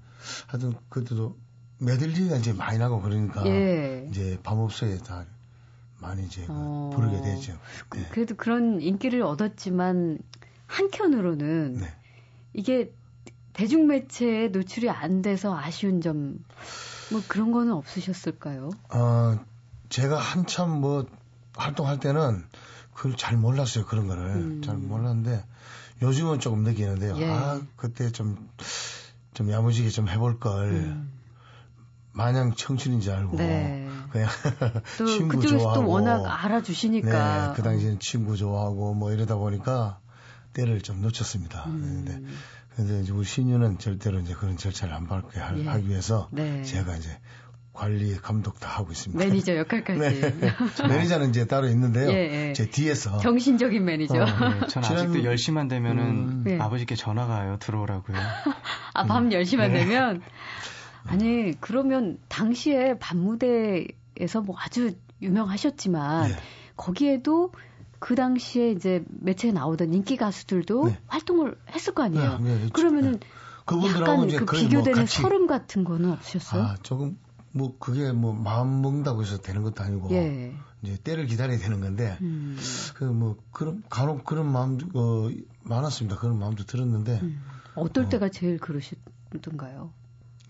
하여튼 0.47 0.75
그때도 0.91 1.37
메들리가 1.79 2.37
이제 2.37 2.53
많이 2.53 2.79
나고 2.79 3.01
그러니까 3.01 3.47
예. 3.47 4.07
이제 4.11 4.39
밤업소에 4.43 4.99
다 4.99 5.25
많이 6.03 6.25
이제 6.25 6.45
어... 6.49 6.91
부르게 6.95 7.23
되죠. 7.23 7.53
네. 7.95 8.07
그래도 8.11 8.35
그런 8.35 8.83
인기를 8.83 9.23
얻었지만 9.23 10.19
한켠으로는 10.67 11.79
네. 11.81 11.95
이게 12.53 12.93
대중 13.53 13.87
매체에 13.87 14.49
노출이 14.49 14.91
안 14.91 15.23
돼서 15.23 15.57
아쉬운 15.57 16.01
점, 16.01 16.39
뭐 17.11 17.23
그런 17.29 17.53
거는 17.53 17.73
없으셨을까요? 17.73 18.71
어, 18.91 19.39
제가 19.89 20.19
한참 20.19 20.81
뭐 20.81 21.07
활동할 21.55 22.01
때는 22.01 22.45
그걸 22.95 23.17
잘 23.17 23.37
몰랐어요. 23.37 23.87
그런 23.87 24.07
거를. 24.09 24.25
음. 24.25 24.63
잘 24.63 24.77
몰랐는데 24.77 25.45
요즘은 26.01 26.41
조금 26.41 26.63
느끼는데요. 26.63 27.17
예. 27.19 27.31
아, 27.31 27.61
그때 27.77 28.11
좀, 28.11 28.49
좀 29.35 29.51
야무지게 29.51 29.91
좀 29.91 30.09
해볼 30.09 30.41
걸. 30.41 30.71
음. 30.71 31.13
마냥 32.13 32.55
청춘인 32.55 33.01
줄 33.01 33.13
알고 33.15 33.37
네. 33.37 33.89
그냥 34.13 34.29
친구 35.09 35.41
좋아하고 35.41 35.83
또 35.83 35.89
워낙 35.89 36.45
알아주시니까 36.45 37.49
네, 37.49 37.53
그 37.57 37.63
당시에는 37.63 37.99
친구 37.99 38.37
좋아하고 38.37 38.95
뭐 38.95 39.13
이러다 39.13 39.37
보니까 39.37 39.99
때를 40.53 40.83
좀 40.83 41.01
놓쳤습니다. 41.01 41.65
음. 41.67 42.05
네. 42.07 42.21
근데 42.77 43.01
이제 43.01 43.13
우리 43.13 43.25
신유는 43.25 43.79
절대로 43.79 44.21
이제 44.21 44.35
그런 44.35 44.57
절차를 44.57 44.95
안 44.95 45.07
밟게 45.07 45.41
예. 45.41 45.67
하기 45.67 45.89
위해서 45.89 46.29
네. 46.31 46.63
제가 46.63 46.97
이제 46.97 47.19
관리 47.73 48.15
감독 48.17 48.61
다 48.61 48.69
하고 48.69 48.93
있습니다. 48.93 49.25
매니저 49.25 49.57
역할까지. 49.57 49.99
네. 50.41 50.53
매니저는 50.89 51.31
이제 51.31 51.47
따로 51.47 51.69
있는데요. 51.69 52.11
예, 52.11 52.49
예. 52.49 52.53
제 52.53 52.69
뒤에서 52.69 53.19
정신적인 53.19 53.83
매니저. 53.85 54.15
어, 54.15 54.25
네. 54.25 54.67
저는 54.69 54.89
아직도 54.89 55.23
10시만 55.23 55.71
되면은 55.71 56.05
음. 56.05 56.43
네. 56.45 56.59
아버지께 56.59 56.97
전화가 56.97 57.33
와요. 57.33 57.57
들어오라고요. 57.61 58.17
아, 58.95 59.05
밤 59.05 59.25
음. 59.25 59.31
10시만 59.31 59.73
되면 59.73 60.23
아니, 61.05 61.53
그러면 61.61 62.19
당시에 62.29 62.99
밤 62.99 63.19
무대 63.19 63.87
에서 64.17 64.41
뭐 64.41 64.57
아주 64.59 64.93
유명하셨지만 65.21 66.31
네. 66.31 66.37
거기에도 66.77 67.53
그 67.99 68.15
당시에 68.15 68.71
이제 68.73 69.05
매체에 69.09 69.53
나오던 69.53 69.93
인기 69.95 70.17
가수들도 70.17 70.89
네. 70.89 70.99
활동을 71.07 71.57
했을 71.71 71.95
거 71.95 72.03
아니에요. 72.03 72.39
네, 72.39 72.59
네, 72.59 72.69
그러면은 72.73 73.21
네. 73.21 73.27
약간 73.89 74.27
그뭐 74.27 74.27
비교되는 74.27 74.99
뭐 74.99 75.07
서름 75.07 75.47
같은 75.47 75.85
거는 75.85 76.11
없으셨어요? 76.11 76.63
아, 76.63 76.77
조금 76.83 77.17
뭐 77.53 77.77
그게 77.79 78.13
뭐 78.13 78.33
마음 78.33 78.83
먹는다고 78.83 79.23
해서 79.23 79.39
되는 79.39 79.63
것도 79.63 79.85
아니고 79.85 80.11
예. 80.13 80.53
이제 80.83 80.99
때를 81.05 81.27
기다려야 81.27 81.59
되는 81.59 81.81
건데 81.81 82.19
음. 82.23 82.59
그뭐 82.95 83.37
그런 83.53 83.85
간혹 83.89 84.25
그런 84.25 84.51
마음도 84.51 84.87
어, 84.99 85.31
많았습니다. 85.63 86.17
그런 86.19 86.39
마음도 86.39 86.65
들었는데 86.65 87.21
음. 87.23 87.41
어떨 87.75 88.07
어, 88.07 88.09
때가 88.09 88.29
제일 88.31 88.59
그러시던가요? 88.59 89.93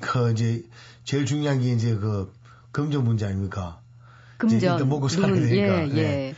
그 0.00 0.32
이제 0.32 0.64
제일 1.04 1.26
중요한 1.26 1.60
게 1.60 1.72
이제 1.72 1.94
그 1.94 2.32
금전 2.72 3.04
문제 3.04 3.26
아닙니까? 3.26 3.80
금전. 4.38 4.56
이제 4.56 4.66
일단 4.66 4.88
먹고 4.88 5.08
살아야 5.08 5.34
되니까. 5.34 5.54
예, 5.54 5.88
예. 5.88 5.94
네. 5.94 6.34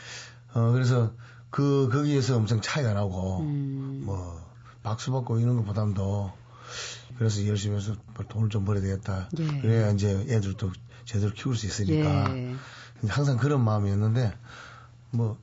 어, 0.53 0.71
그래서 0.73 1.13
그, 1.51 1.89
거기에서 1.91 2.37
엄청 2.37 2.61
차이가 2.61 2.93
나고, 2.93 3.41
음. 3.41 4.03
뭐, 4.05 4.45
박수 4.83 5.13
받고 5.13 5.39
이런 5.39 5.57
것보다도, 5.57 6.33
그래서 7.17 7.47
열심히 7.47 7.77
해서 7.77 7.95
돈을 8.29 8.49
좀 8.49 8.65
벌어야 8.65 8.83
되겠다. 8.83 9.29
예. 9.39 9.61
그래야 9.61 9.91
이제 9.93 10.27
애들도 10.29 10.73
제대로 11.05 11.33
키울 11.33 11.57
수 11.57 11.67
있으니까. 11.67 12.37
예. 12.37 12.55
항상 13.07 13.37
그런 13.37 13.63
마음이었는데, 13.63 14.33
뭐, 15.13 15.39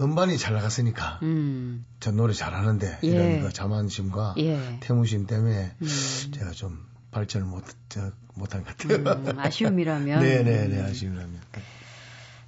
음반이 0.00 0.38
잘 0.38 0.54
나갔으니까, 0.54 1.20
음. 1.22 1.86
저 2.00 2.10
노래 2.10 2.34
잘하는데, 2.34 2.98
예. 3.04 3.06
이런 3.06 3.40
그 3.42 3.52
자만심과 3.52 4.34
예. 4.38 4.80
태무심 4.80 5.26
때문에 5.26 5.76
음. 5.80 5.86
제가 6.32 6.50
좀 6.50 6.84
발전을 7.14 7.46
못, 7.46 7.64
저, 7.88 8.10
못한 8.34 8.64
것 8.64 8.76
같아요. 8.76 9.14
음, 9.14 9.38
아쉬움이라면. 9.38 10.20
네네네, 10.20 10.82
아쉬움이라면. 10.90 11.40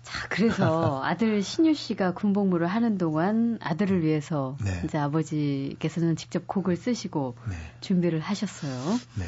자, 0.03 0.29
그래서 0.29 1.03
아들 1.07 1.43
신유 1.43 1.75
씨가 1.75 2.15
군복무를 2.15 2.67
하는 2.67 2.99
동안 2.99 3.59
아들을 3.63 4.03
위해서 4.03 4.57
네. 4.63 4.83
이제 4.85 4.99
아버지께서는 4.99 6.17
직접 6.17 6.47
곡을 6.47 6.77
쓰시고 6.77 7.37
네. 7.49 7.57
준비를 7.81 8.21
하셨어요. 8.21 8.99
네. 9.15 9.25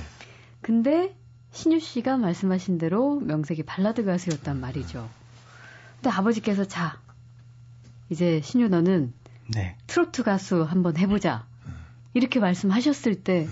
근데 0.60 1.14
신유 1.52 1.80
씨가 1.80 2.16
말씀하신 2.18 2.78
대로 2.78 3.20
명색이 3.20 3.62
발라드 3.62 4.04
가수였단 4.04 4.60
말이죠. 4.60 5.08
근데 5.96 6.10
아버지께서 6.10 6.64
자, 6.64 7.00
이제 8.10 8.40
신유 8.42 8.68
너는 8.68 9.12
네. 9.54 9.76
트로트 9.86 10.24
가수 10.24 10.62
한번 10.62 10.96
해보자. 10.96 11.46
이렇게 12.14 12.40
말씀하셨을 12.40 13.22
때 13.22 13.48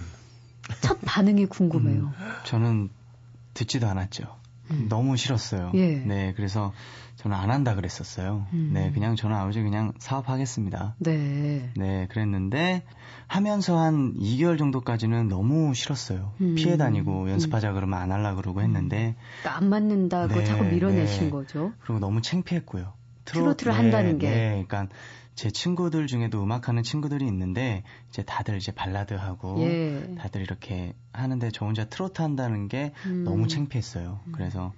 첫 0.87 0.99
반응이 1.05 1.47
궁금해요. 1.47 2.01
음, 2.01 2.13
저는 2.45 2.91
듣지도 3.55 3.89
않았죠. 3.89 4.25
음. 4.71 4.87
너무 4.89 5.17
싫었어요. 5.17 5.73
예. 5.75 5.97
네, 5.97 6.33
그래서 6.37 6.73
저는 7.17 7.37
안 7.37 7.51
한다 7.51 7.75
그랬었어요. 7.75 8.47
음. 8.53 8.71
네, 8.75 8.91
그냥 8.93 9.17
저는 9.17 9.37
아버지 9.37 9.63
그냥 9.63 9.93
사업하겠습니다. 9.99 10.97
네. 10.99 11.71
네, 11.77 12.07
그랬는데 12.11 12.85
하면서 13.27 13.79
한 13.79 14.15
2개월 14.15 14.59
정도까지는 14.59 15.29
너무 15.29 15.75
싫었어요. 15.75 16.33
음. 16.41 16.55
피해 16.57 16.77
다니고 16.77 17.31
연습하자 17.31 17.73
그러면 17.73 17.99
안 17.99 18.13
하려 18.13 18.35
그러고 18.35 18.63
했는데 18.63 19.17
그러니까 19.41 19.59
안 19.59 19.69
맞는다고 19.69 20.35
네, 20.35 20.45
자꾸 20.45 20.65
밀어내신 20.65 21.25
네. 21.25 21.31
거죠. 21.31 21.73
그리고 21.81 21.99
너무 21.99 22.21
창피했고요. 22.21 22.93
트로트, 23.25 23.43
트로트를 23.65 23.73
네, 23.73 23.77
한다는 23.77 24.19
게. 24.19 24.31
네, 24.31 24.65
그러니까 24.69 24.95
제 25.37 25.51
친구들 25.51 26.07
중에도 26.07 26.43
음악하는 26.43 26.83
친구들이 26.83 27.27
있는데 27.27 27.85
이제 28.09 28.23
다들 28.25 28.57
이제 28.57 28.73
발라드 28.73 29.15
하고 29.15 29.61
예. 29.61 30.15
다들 30.19 30.41
이렇게 30.41 30.95
하는데 31.13 31.51
저 31.53 31.67
혼자 31.67 31.85
트로트 31.85 32.23
한다는 32.23 32.69
게 32.69 32.93
음. 33.05 33.23
너무 33.25 33.47
창피했어요. 33.47 34.19
음. 34.27 34.33
그래서 34.33 34.73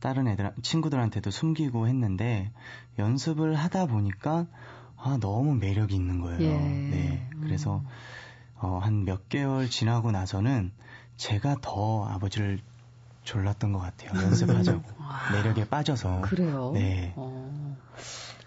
다른 0.00 0.28
애들 0.28 0.52
친구들한테도 0.62 1.30
숨기고 1.30 1.88
했는데 1.88 2.52
연습을 2.98 3.56
하다 3.56 3.86
보니까 3.86 4.46
아 4.96 5.18
너무 5.20 5.54
매력이 5.56 5.94
있는 5.94 6.20
거예요. 6.20 6.40
예. 6.40 6.56
네. 6.56 7.30
그래서 7.42 7.78
음. 7.78 7.86
어, 8.58 8.78
한 8.78 9.04
몇 9.04 9.28
개월 9.28 9.68
지나고 9.68 10.12
나서는 10.12 10.72
제가 11.16 11.56
더 11.60 12.04
아버지를 12.06 12.60
졸랐던 13.24 13.72
것 13.72 13.80
같아요. 13.80 14.12
연습하자고 14.22 14.82
매력에 15.32 15.68
빠져서. 15.68 16.20
그래요. 16.22 16.70
네. 16.74 17.12
어. 17.16 17.76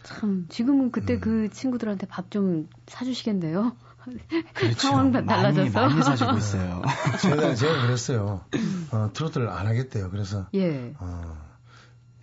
참 0.10 0.48
지금은 0.50 0.92
그때 0.92 1.16
음. 1.16 1.20
그 1.20 1.50
친구들한테 1.52 2.08
밥 2.08 2.30
좀 2.32 2.68
사주시겠네요. 2.88 3.76
그렇죠. 4.56 4.80
상황 4.80 5.12
달라져서 5.12 5.72
많이, 5.80 5.94
많이 5.94 6.04
사주고 6.04 6.38
있어요. 6.38 6.82
제가 7.22 7.54
제가 7.54 7.82
그랬어요. 7.84 8.46
어, 8.92 9.10
트로트를 9.14 9.50
안 9.50 9.68
하겠대요. 9.68 10.10
그래서 10.10 10.48
예. 10.56 10.94
어, 11.00 11.38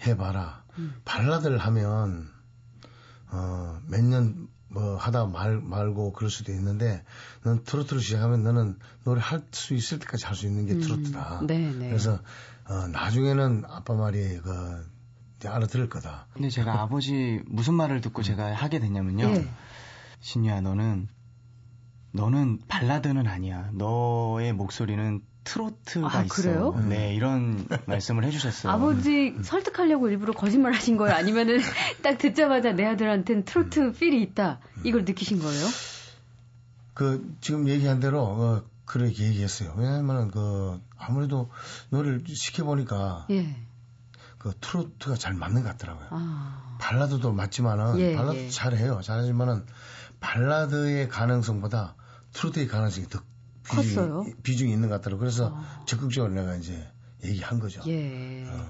해봐라. 0.05 0.65
음. 0.79 0.95
발라드를 1.05 1.59
하면 1.59 2.29
어, 3.31 3.79
몇년 3.89 4.49
뭐 4.69 4.97
하다 4.97 5.27
말 5.27 5.61
말고 5.61 6.13
그럴 6.13 6.29
수도 6.31 6.51
있는데 6.53 7.05
넌 7.45 7.63
트로트를 7.63 8.03
시작하면 8.03 8.43
너는 8.43 8.79
노래 9.05 9.21
할 9.23 9.43
수 9.53 9.75
있을 9.75 9.99
때까지 10.01 10.27
할 10.27 10.35
수 10.35 10.47
있는 10.47 10.67
게 10.67 10.73
음. 10.75 10.81
트로트다. 10.81 11.41
음. 11.43 11.47
그래서 11.47 12.19
어, 12.69 12.89
나중에는 12.89 13.65
아빠 13.69 13.95
말이 13.95 14.39
그 14.39 14.96
알아들을 15.45 15.89
거다. 15.89 16.27
근데 16.33 16.49
제가 16.49 16.73
아버지 16.83 17.43
무슨 17.47 17.75
말을 17.75 18.01
듣고 18.01 18.23
제가 18.23 18.55
하게 18.55 18.79
됐냐면요. 18.79 19.25
예. 19.29 19.49
신유야 20.21 20.61
너는 20.63 21.09
너는 22.13 22.61
발라드는 22.69 23.27
아니야. 23.27 23.71
너의 23.75 24.53
목소리는 24.55 25.21
트로트가 25.45 26.19
아, 26.19 26.23
있어. 26.25 26.35
그래요? 26.35 26.85
네, 26.89 27.15
이런 27.15 27.67
말씀을 27.87 28.25
해주셨어요. 28.25 28.73
아버지 28.73 29.35
설득하려고 29.43 30.09
일부러 30.11 30.33
거짓말 30.33 30.73
하신 30.73 30.97
거예요? 30.97 31.15
아니면은 31.15 31.59
딱 32.03 32.19
듣자마자 32.19 32.73
내 32.73 32.85
아들한테는 32.85 33.45
트로트 33.45 33.81
음. 33.81 33.93
필이 33.93 34.21
있다. 34.23 34.61
이걸 34.85 35.05
느끼신 35.05 35.39
거예요? 35.39 35.67
그, 36.95 37.37
지금 37.41 37.69
얘기한 37.69 38.01
대로, 38.01 38.23
어, 38.23 38.63
그렇게 38.87 39.25
얘기했어요. 39.25 39.75
왜냐면은 39.77 40.31
그, 40.31 40.81
아무래도 40.97 41.51
노래를 41.91 42.25
시켜보니까. 42.27 43.27
예. 43.31 43.55
그 44.47 44.53
트로트가 44.61 45.17
잘 45.17 45.35
맞는 45.35 45.65
것 45.65 45.71
같더라고요. 45.71 46.07
아. 46.11 46.77
발라드도 46.79 47.33
맞지만은, 47.33 47.99
예, 47.99 48.15
발라드 48.15 48.37
예. 48.37 48.49
잘해요. 48.49 49.01
잘하지만은, 49.03 49.67
발라드의 50.21 51.09
가능성보다 51.09 51.97
트로트의 52.33 52.69
가능성이 52.69 53.09
더 53.09 53.21
비중이, 53.65 53.95
컸어요? 53.97 54.25
비중이 54.45 54.73
있는 54.73 54.89
것 54.89 54.97
같더라고요. 54.97 55.19
그래서 55.19 55.47
어. 55.47 55.85
적극적으로 55.85 56.33
내가 56.33 56.55
이제 56.55 56.89
얘기한 57.25 57.59
거죠. 57.59 57.83
예. 57.89 58.45
어. 58.47 58.69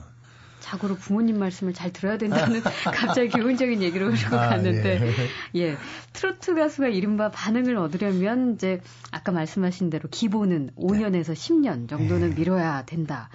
자고로 0.60 0.96
부모님 0.96 1.38
말씀을 1.38 1.74
잘 1.74 1.92
들어야 1.92 2.16
된다는 2.16 2.62
갑자기 2.94 3.28
교훈적인 3.28 3.82
얘기로 3.82 4.10
흐르고 4.12 4.36
아, 4.36 4.48
갔는데 4.48 5.14
예. 5.54 5.60
예. 5.60 5.76
트로트 6.14 6.54
가수가 6.54 6.88
이른바 6.88 7.30
반응을 7.30 7.76
얻으려면 7.76 8.54
이제 8.54 8.80
아까 9.10 9.30
말씀하신 9.30 9.90
대로 9.90 10.08
기본은 10.10 10.70
5년에서 10.76 11.34
네. 11.34 11.34
10년 11.34 11.86
정도는 11.86 12.30
네. 12.30 12.36
미뤄야 12.36 12.86
된다. 12.86 13.28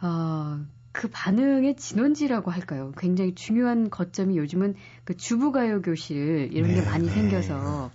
어, 0.00 0.58
그 0.92 1.08
반응의 1.10 1.76
진원지라고 1.76 2.50
할까요? 2.50 2.92
굉장히 2.98 3.34
중요한 3.34 3.90
거점이 3.90 4.36
요즘은 4.36 4.74
그 5.04 5.16
주부가요 5.16 5.82
교실 5.82 6.50
이런 6.52 6.68
네, 6.68 6.76
게 6.76 6.82
많이 6.82 7.06
네. 7.06 7.12
생겨서 7.12 7.90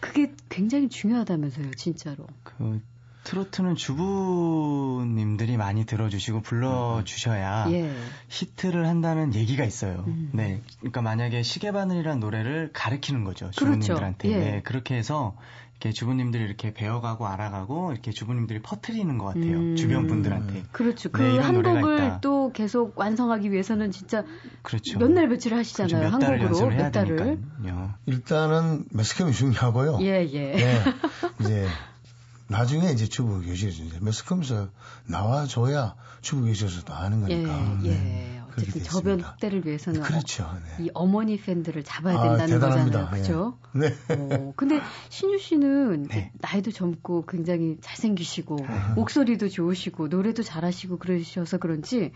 그게 0.00 0.32
굉장히 0.48 0.88
중요하다면서요, 0.88 1.70
진짜로. 1.76 2.26
그 2.42 2.80
트로트는 3.24 3.76
주부님들이 3.76 5.56
많이 5.56 5.86
들어주시고 5.86 6.42
불러주셔야 6.42 7.70
예. 7.70 7.94
히트를 8.28 8.86
한다는 8.86 9.34
얘기가 9.34 9.64
있어요. 9.64 10.04
음. 10.08 10.30
네. 10.32 10.60
그러니까 10.80 11.02
만약에 11.02 11.42
시계바늘이란 11.42 12.18
노래를 12.18 12.70
가르키는 12.72 13.22
거죠. 13.22 13.50
그렇죠. 13.56 13.58
주부님들한테. 13.60 14.28
그렇죠. 14.28 14.44
예. 14.44 14.50
네. 14.50 14.62
그렇게 14.62 14.96
해서 14.96 15.36
이렇게 15.82 15.92
주부님들이 15.92 16.44
이렇게 16.44 16.72
배워가고 16.72 17.26
알아가고 17.26 17.90
이렇게 17.90 18.12
주부님들이 18.12 18.62
퍼트리는 18.62 19.18
것 19.18 19.26
같아요. 19.26 19.58
음. 19.58 19.76
주변 19.76 20.06
분들한테. 20.06 20.62
그렇죠. 20.70 21.08
네, 21.08 21.12
그 21.12 21.22
네, 21.22 21.38
한복을 21.40 22.18
또 22.20 22.52
계속 22.52 22.96
완성하기 22.96 23.50
위해서는 23.50 23.90
진짜 23.90 24.24
그렇죠. 24.62 25.00
몇 25.00 25.10
날 25.12 25.26
며칠 25.26 25.54
하시잖아요. 25.54 26.10
그렇죠. 26.18 26.26
한국으로 26.26 26.68
몇 26.68 26.92
달을. 26.92 27.40
일단은 28.06 28.84
매스컴이 28.92 29.32
중요하고요. 29.32 29.98
예 30.02 30.24
예. 30.32 30.52
네, 30.54 30.84
이제 31.40 31.66
나중에 32.46 32.92
이제 32.92 33.06
주부 33.08 33.42
교실에서 33.42 33.82
이제 33.82 33.98
매스컴에서 34.00 34.68
나와줘야 35.06 35.96
주부 36.20 36.44
교실에서도 36.46 36.94
아는 36.94 37.22
거니까. 37.22 37.78
예, 37.82 37.88
예. 37.88 37.90
네. 37.90 38.41
어쨌든 38.58 38.82
저변 38.82 39.20
확대를 39.20 39.66
위해서는 39.66 40.02
그렇죠. 40.02 40.50
네. 40.78 40.84
이 40.84 40.90
어머니 40.94 41.38
팬들을 41.38 41.82
잡아야 41.82 42.18
아, 42.18 42.28
된다는 42.28 42.56
아, 42.56 42.60
거잖아요. 42.60 43.10
그렇죠? 43.10 43.58
네. 43.72 43.88
어, 44.14 44.52
근데 44.56 44.80
신유 45.08 45.38
씨는 45.38 46.08
네. 46.08 46.32
나이도 46.40 46.72
젊고 46.72 47.26
굉장히 47.26 47.78
잘생기시고 47.80 48.58
목소리도 48.96 49.48
좋으시고 49.48 50.08
노래도 50.08 50.42
잘하시고 50.42 50.98
그러셔서 50.98 51.58
그런지 51.58 52.12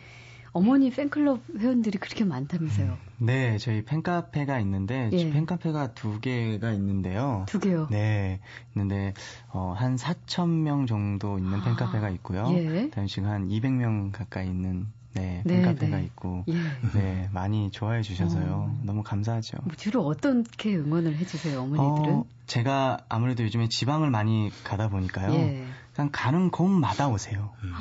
어머니 0.56 0.90
팬클럽 0.90 1.42
회원들이 1.58 1.98
그렇게 1.98 2.24
많다면서요? 2.24 2.96
네, 3.18 3.58
저희 3.58 3.84
팬카페가 3.84 4.58
있는데 4.60 5.10
예. 5.12 5.30
팬카페가 5.30 5.92
두 5.92 6.18
개가 6.18 6.72
있는데요. 6.72 7.44
두 7.46 7.58
개요? 7.58 7.86
네, 7.90 8.40
있는데 8.74 9.12
어, 9.50 9.74
한 9.76 9.96
4천 9.96 10.48
명 10.48 10.86
정도 10.86 11.36
있는 11.36 11.60
아, 11.60 11.62
팬카페가 11.64 12.08
있고요. 12.08 12.46
예. 12.52 12.88
당시 12.88 13.20
한 13.20 13.48
200명 13.48 14.12
가까이 14.12 14.46
있는 14.46 14.86
네, 15.16 15.42
네 15.44 15.62
팬카페가 15.62 15.96
네. 15.96 16.04
있고 16.04 16.44
예. 16.48 16.54
네 16.98 17.28
많이 17.32 17.70
좋아해 17.70 18.02
주셔서요 18.02 18.68
어. 18.68 18.80
너무 18.82 19.02
감사하죠. 19.02 19.58
뭐 19.64 19.74
주로 19.76 20.04
어떻게 20.06 20.76
응원을 20.76 21.16
해주세요 21.16 21.60
어머니들은? 21.62 22.14
어, 22.14 22.24
제가 22.46 22.98
아무래도 23.08 23.42
요즘에 23.42 23.68
지방을 23.68 24.10
많이 24.10 24.50
가다 24.64 24.88
보니까요. 24.88 25.32
예. 25.34 25.66
그냥 25.94 26.10
가는 26.12 26.50
곳마다 26.50 27.08
오세요. 27.08 27.52
음. 27.64 27.72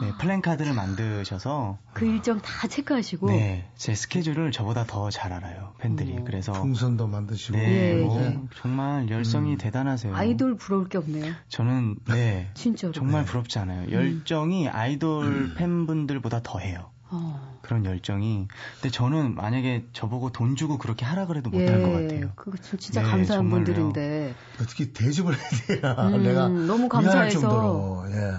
네, 0.00 0.12
플랜카드를 0.18 0.72
만드셔서 0.74 1.78
그 1.92 2.06
일정 2.06 2.40
다 2.40 2.68
체크하시고 2.68 3.28
네, 3.30 3.68
제 3.76 3.94
스케줄을 3.94 4.52
저보다 4.52 4.84
더 4.84 5.08
잘 5.10 5.32
알아요 5.32 5.72
팬들이. 5.78 6.16
오. 6.18 6.24
그래서 6.24 6.52
풍선도 6.52 7.06
만드시고 7.06 7.56
네, 7.58 7.94
네. 8.06 8.40
정말 8.56 9.08
열성이 9.10 9.52
음. 9.52 9.58
대단하세요. 9.58 10.14
아이돌 10.14 10.56
부러울 10.56 10.88
게 10.88 10.98
없네요. 10.98 11.32
저는 11.48 11.96
네, 12.06 12.50
진짜로 12.54 12.92
정말 12.92 13.24
부럽지 13.24 13.58
않아요. 13.58 13.86
음. 13.88 13.92
열정이 13.92 14.68
아이돌 14.68 15.24
음. 15.26 15.54
팬분들보다 15.56 16.40
더해요. 16.42 16.90
어. 17.10 17.58
그런 17.62 17.84
열정이. 17.86 18.48
근데 18.74 18.90
저는 18.90 19.34
만약에 19.34 19.86
저보고 19.92 20.30
돈 20.30 20.56
주고 20.56 20.76
그렇게 20.78 21.04
하라 21.06 21.26
그래도 21.26 21.48
못할 21.50 21.78
예, 21.80 21.82
것 21.82 21.90
같아요. 21.92 22.30
그거 22.36 22.56
진짜 22.78 23.02
네, 23.02 23.08
감사한 23.10 23.44
정말요. 23.44 23.64
분들인데. 23.64 24.34
어떻게 24.60 24.92
대접을 24.92 25.34
해야 25.34 25.92
음, 26.08 26.22
내가 26.22 26.48
너무 26.48 26.88
감사해서. 26.88 27.40
정도로, 27.40 28.04
예. 28.10 28.34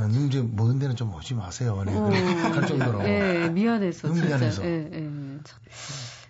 아, 0.00 0.06
님이 0.06 0.48
먹은 0.54 0.78
데는 0.78 0.96
좀 0.96 1.14
오지 1.14 1.34
마세요. 1.34 1.82
네, 1.84 1.94
어. 1.94 2.04
할 2.06 2.66
정도로. 2.66 3.04
예, 3.04 3.48
미안해서. 3.52 4.08
너무 4.08 4.20
미안해서. 4.24 4.64
예, 4.64 4.88
예. 4.92 5.08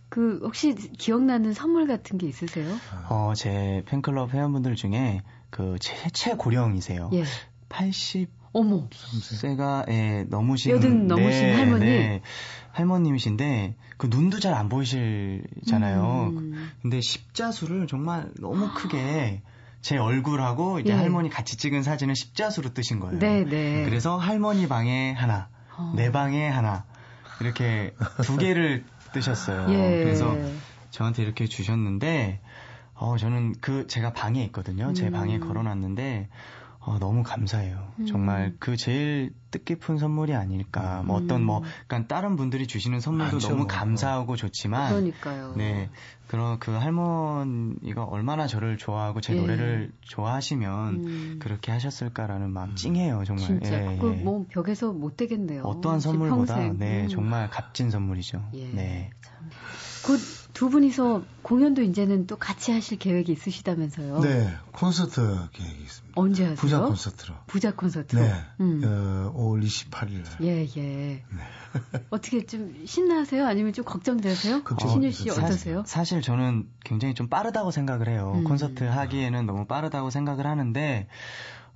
그 0.08 0.40
혹시 0.42 0.74
기억나는 0.74 1.52
선물 1.52 1.86
같은 1.86 2.18
게 2.18 2.26
있으세요? 2.26 2.66
어, 3.08 3.32
제 3.36 3.82
팬클럽 3.86 4.32
회원분들 4.34 4.74
중에 4.74 5.22
그 5.50 5.76
최, 5.80 5.94
최고령이세요. 6.12 7.10
예. 7.12 7.24
80 7.68 8.28
어머. 8.52 8.88
세가 9.22 9.86
예, 9.90 10.24
넘으신 10.28 10.72
여든 10.72 11.06
넘으신 11.06 11.40
네, 11.42 11.54
할머니. 11.54 11.84
네, 11.84 12.22
할머님이신데 12.72 13.76
그 13.96 14.08
눈도 14.08 14.40
잘 14.40 14.54
안 14.54 14.68
보이시잖아요. 14.68 16.32
음. 16.36 16.70
근데 16.82 17.00
십자수를 17.00 17.86
정말 17.86 18.28
너무 18.40 18.68
크게 18.74 19.42
제 19.80 19.96
얼굴하고 19.96 20.80
이제 20.80 20.92
예. 20.92 20.96
할머니 20.96 21.30
같이 21.30 21.56
찍은 21.56 21.82
사진을 21.82 22.14
십자수로 22.14 22.74
뜨신 22.74 23.00
거예요. 23.00 23.18
네, 23.18 23.44
네. 23.44 23.84
그래서 23.84 24.16
할머니 24.16 24.68
방에 24.68 25.12
하나, 25.12 25.48
어. 25.76 25.92
내 25.96 26.12
방에 26.12 26.48
하나 26.48 26.84
이렇게 27.40 27.94
두 28.22 28.36
개를 28.36 28.84
뜨셨어요. 29.12 29.66
예. 29.70 30.04
그래서 30.04 30.36
저한테 30.90 31.22
이렇게 31.22 31.46
주셨는데 31.46 32.40
어 32.94 33.16
저는 33.16 33.54
그 33.60 33.86
제가 33.86 34.12
방에 34.12 34.44
있거든요. 34.44 34.92
제 34.92 35.06
음. 35.06 35.12
방에 35.12 35.38
걸어놨는데 35.38 36.28
어, 36.82 36.98
너무 36.98 37.22
감사해요. 37.22 37.92
음. 37.98 38.06
정말 38.06 38.54
그 38.58 38.76
제일 38.76 39.34
뜻깊은 39.50 39.98
선물이 39.98 40.34
아닐까. 40.34 41.02
뭐 41.04 41.16
어떤 41.16 41.44
뭐, 41.44 41.62
그러니까 41.86 42.14
다른 42.14 42.36
분들이 42.36 42.66
주시는 42.66 43.00
선물도 43.00 43.32
많죠. 43.32 43.48
너무 43.50 43.66
감사하고 43.66 44.36
좋지만. 44.36 44.88
그러니까요. 44.88 45.54
네. 45.56 45.90
그런 46.26 46.58
그 46.58 46.70
할머니가 46.70 48.04
얼마나 48.04 48.46
저를 48.46 48.78
좋아하고 48.78 49.20
제 49.20 49.34
예. 49.34 49.40
노래를 49.40 49.92
좋아하시면 50.02 50.94
음. 50.94 51.38
그렇게 51.42 51.70
하셨을까라는 51.72 52.50
마음 52.50 52.70
음. 52.70 52.76
찡해요, 52.76 53.24
정말. 53.26 53.46
진짜. 53.46 53.92
예, 53.92 53.98
그뭐 53.98 54.46
예. 54.48 54.52
벽에서 54.52 54.92
못 54.92 55.16
되겠네요. 55.16 55.62
어떠한 55.64 56.00
선물보다, 56.00 56.72
네, 56.74 57.02
음. 57.02 57.08
정말 57.08 57.50
값진 57.50 57.90
선물이죠. 57.90 58.48
예. 58.54 58.68
네. 58.68 59.10
참. 59.20 59.50
두 60.60 60.68
분이서 60.68 61.22
공연도 61.40 61.80
이제는 61.80 62.26
또 62.26 62.36
같이 62.36 62.70
하실 62.70 62.98
계획이 62.98 63.32
있으시다면서요? 63.32 64.20
네, 64.20 64.46
콘서트 64.72 65.22
계획이 65.52 65.82
있습니다. 65.84 66.20
언제 66.20 66.42
하세요? 66.42 66.56
부자 66.56 66.80
콘서트로. 66.82 67.34
부자 67.46 67.74
콘서트로? 67.74 68.20
네, 68.20 68.34
음. 68.60 68.82
어, 68.84 69.32
5월 69.34 69.64
28일 69.64 70.22
날. 70.22 70.36
예, 70.42 70.68
예. 70.76 70.76
네. 70.76 71.24
어떻게 72.10 72.44
좀 72.44 72.74
신나세요? 72.84 73.46
아니면 73.46 73.72
좀 73.72 73.86
걱정되세요? 73.86 74.62
걱정. 74.62 74.90
신유 74.90 75.12
씨 75.12 75.30
어떠세요? 75.30 75.82
사, 75.86 76.04
실 76.04 76.20
저는 76.20 76.68
굉장히 76.84 77.14
좀 77.14 77.28
빠르다고 77.28 77.70
생각을 77.70 78.10
해요. 78.10 78.34
음. 78.36 78.44
콘서트 78.44 78.84
하기에는 78.84 79.46
너무 79.46 79.64
빠르다고 79.64 80.10
생각을 80.10 80.46
하는데 80.46 81.08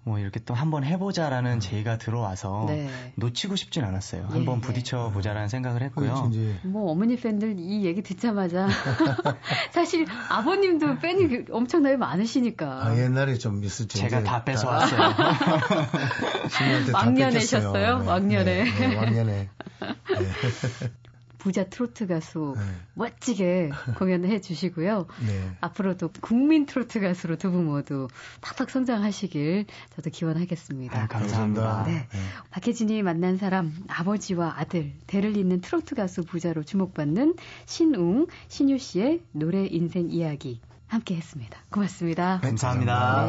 뭐 0.06 0.18
이렇게 0.18 0.38
또 0.40 0.52
한번 0.52 0.84
해보자라는 0.84 1.54
음. 1.54 1.60
제의가 1.60 1.96
들어와서 1.96 2.66
네. 2.68 2.90
놓치고 3.14 3.56
싶진 3.56 3.84
않았어요. 3.84 4.28
예, 4.30 4.34
한번 4.34 4.58
예. 4.58 4.60
부딪혀 4.60 5.10
보자라는 5.10 5.48
생각을 5.48 5.82
했고요. 5.82 6.30
뭐 6.64 6.90
어머니 6.90 7.16
팬들 7.16 7.56
이 7.58 7.86
얘기 7.86 8.02
듣자마자 8.02 8.68
사실 9.72 10.06
아버님도 10.28 10.98
팬이 10.98 11.46
엄청나게 11.50 11.96
많으시니까. 11.96 12.86
아, 12.86 12.98
옛날에 12.98 13.34
좀 13.34 13.64
있었죠. 13.64 13.98
제가 13.98 14.22
다 14.24 14.44
뺏어왔어요. 14.44 15.00
왕년에셨어요? 16.92 18.04
왕년에. 18.06 18.64
네, 18.64 18.88
네, 18.88 18.96
왕년에. 18.96 19.48
네. 21.44 21.50
부자 21.50 21.64
트로트 21.64 22.06
가수 22.06 22.54
네. 22.56 22.62
멋지게 22.94 23.70
공연해 23.98 24.40
주시고요. 24.40 25.06
네. 25.26 25.56
앞으로도 25.60 26.10
국민 26.20 26.66
트로트 26.66 27.00
가수로 27.00 27.36
두 27.36 27.50
분 27.50 27.66
모두 27.66 28.08
팍팍 28.40 28.70
성장하시길 28.70 29.66
저도 29.94 30.10
기원하겠습니다. 30.10 31.02
아, 31.02 31.06
감사합니다. 31.06 31.84
네. 31.86 32.08
네. 32.10 32.18
박혜진이 32.50 33.02
만난 33.02 33.36
사람 33.36 33.72
아버지와 33.88 34.54
아들 34.56 34.92
대를 35.06 35.36
잇는 35.36 35.60
트로트 35.60 35.94
가수 35.94 36.24
부자로 36.24 36.64
주목받는 36.64 37.34
신웅 37.66 38.26
신유 38.48 38.78
씨의 38.78 39.20
노래 39.32 39.66
인생 39.66 40.10
이야기 40.10 40.60
함께 40.86 41.14
했습니다. 41.16 41.58
고맙습니다. 41.70 42.40
네, 42.42 42.48
감사합니다. 42.48 43.28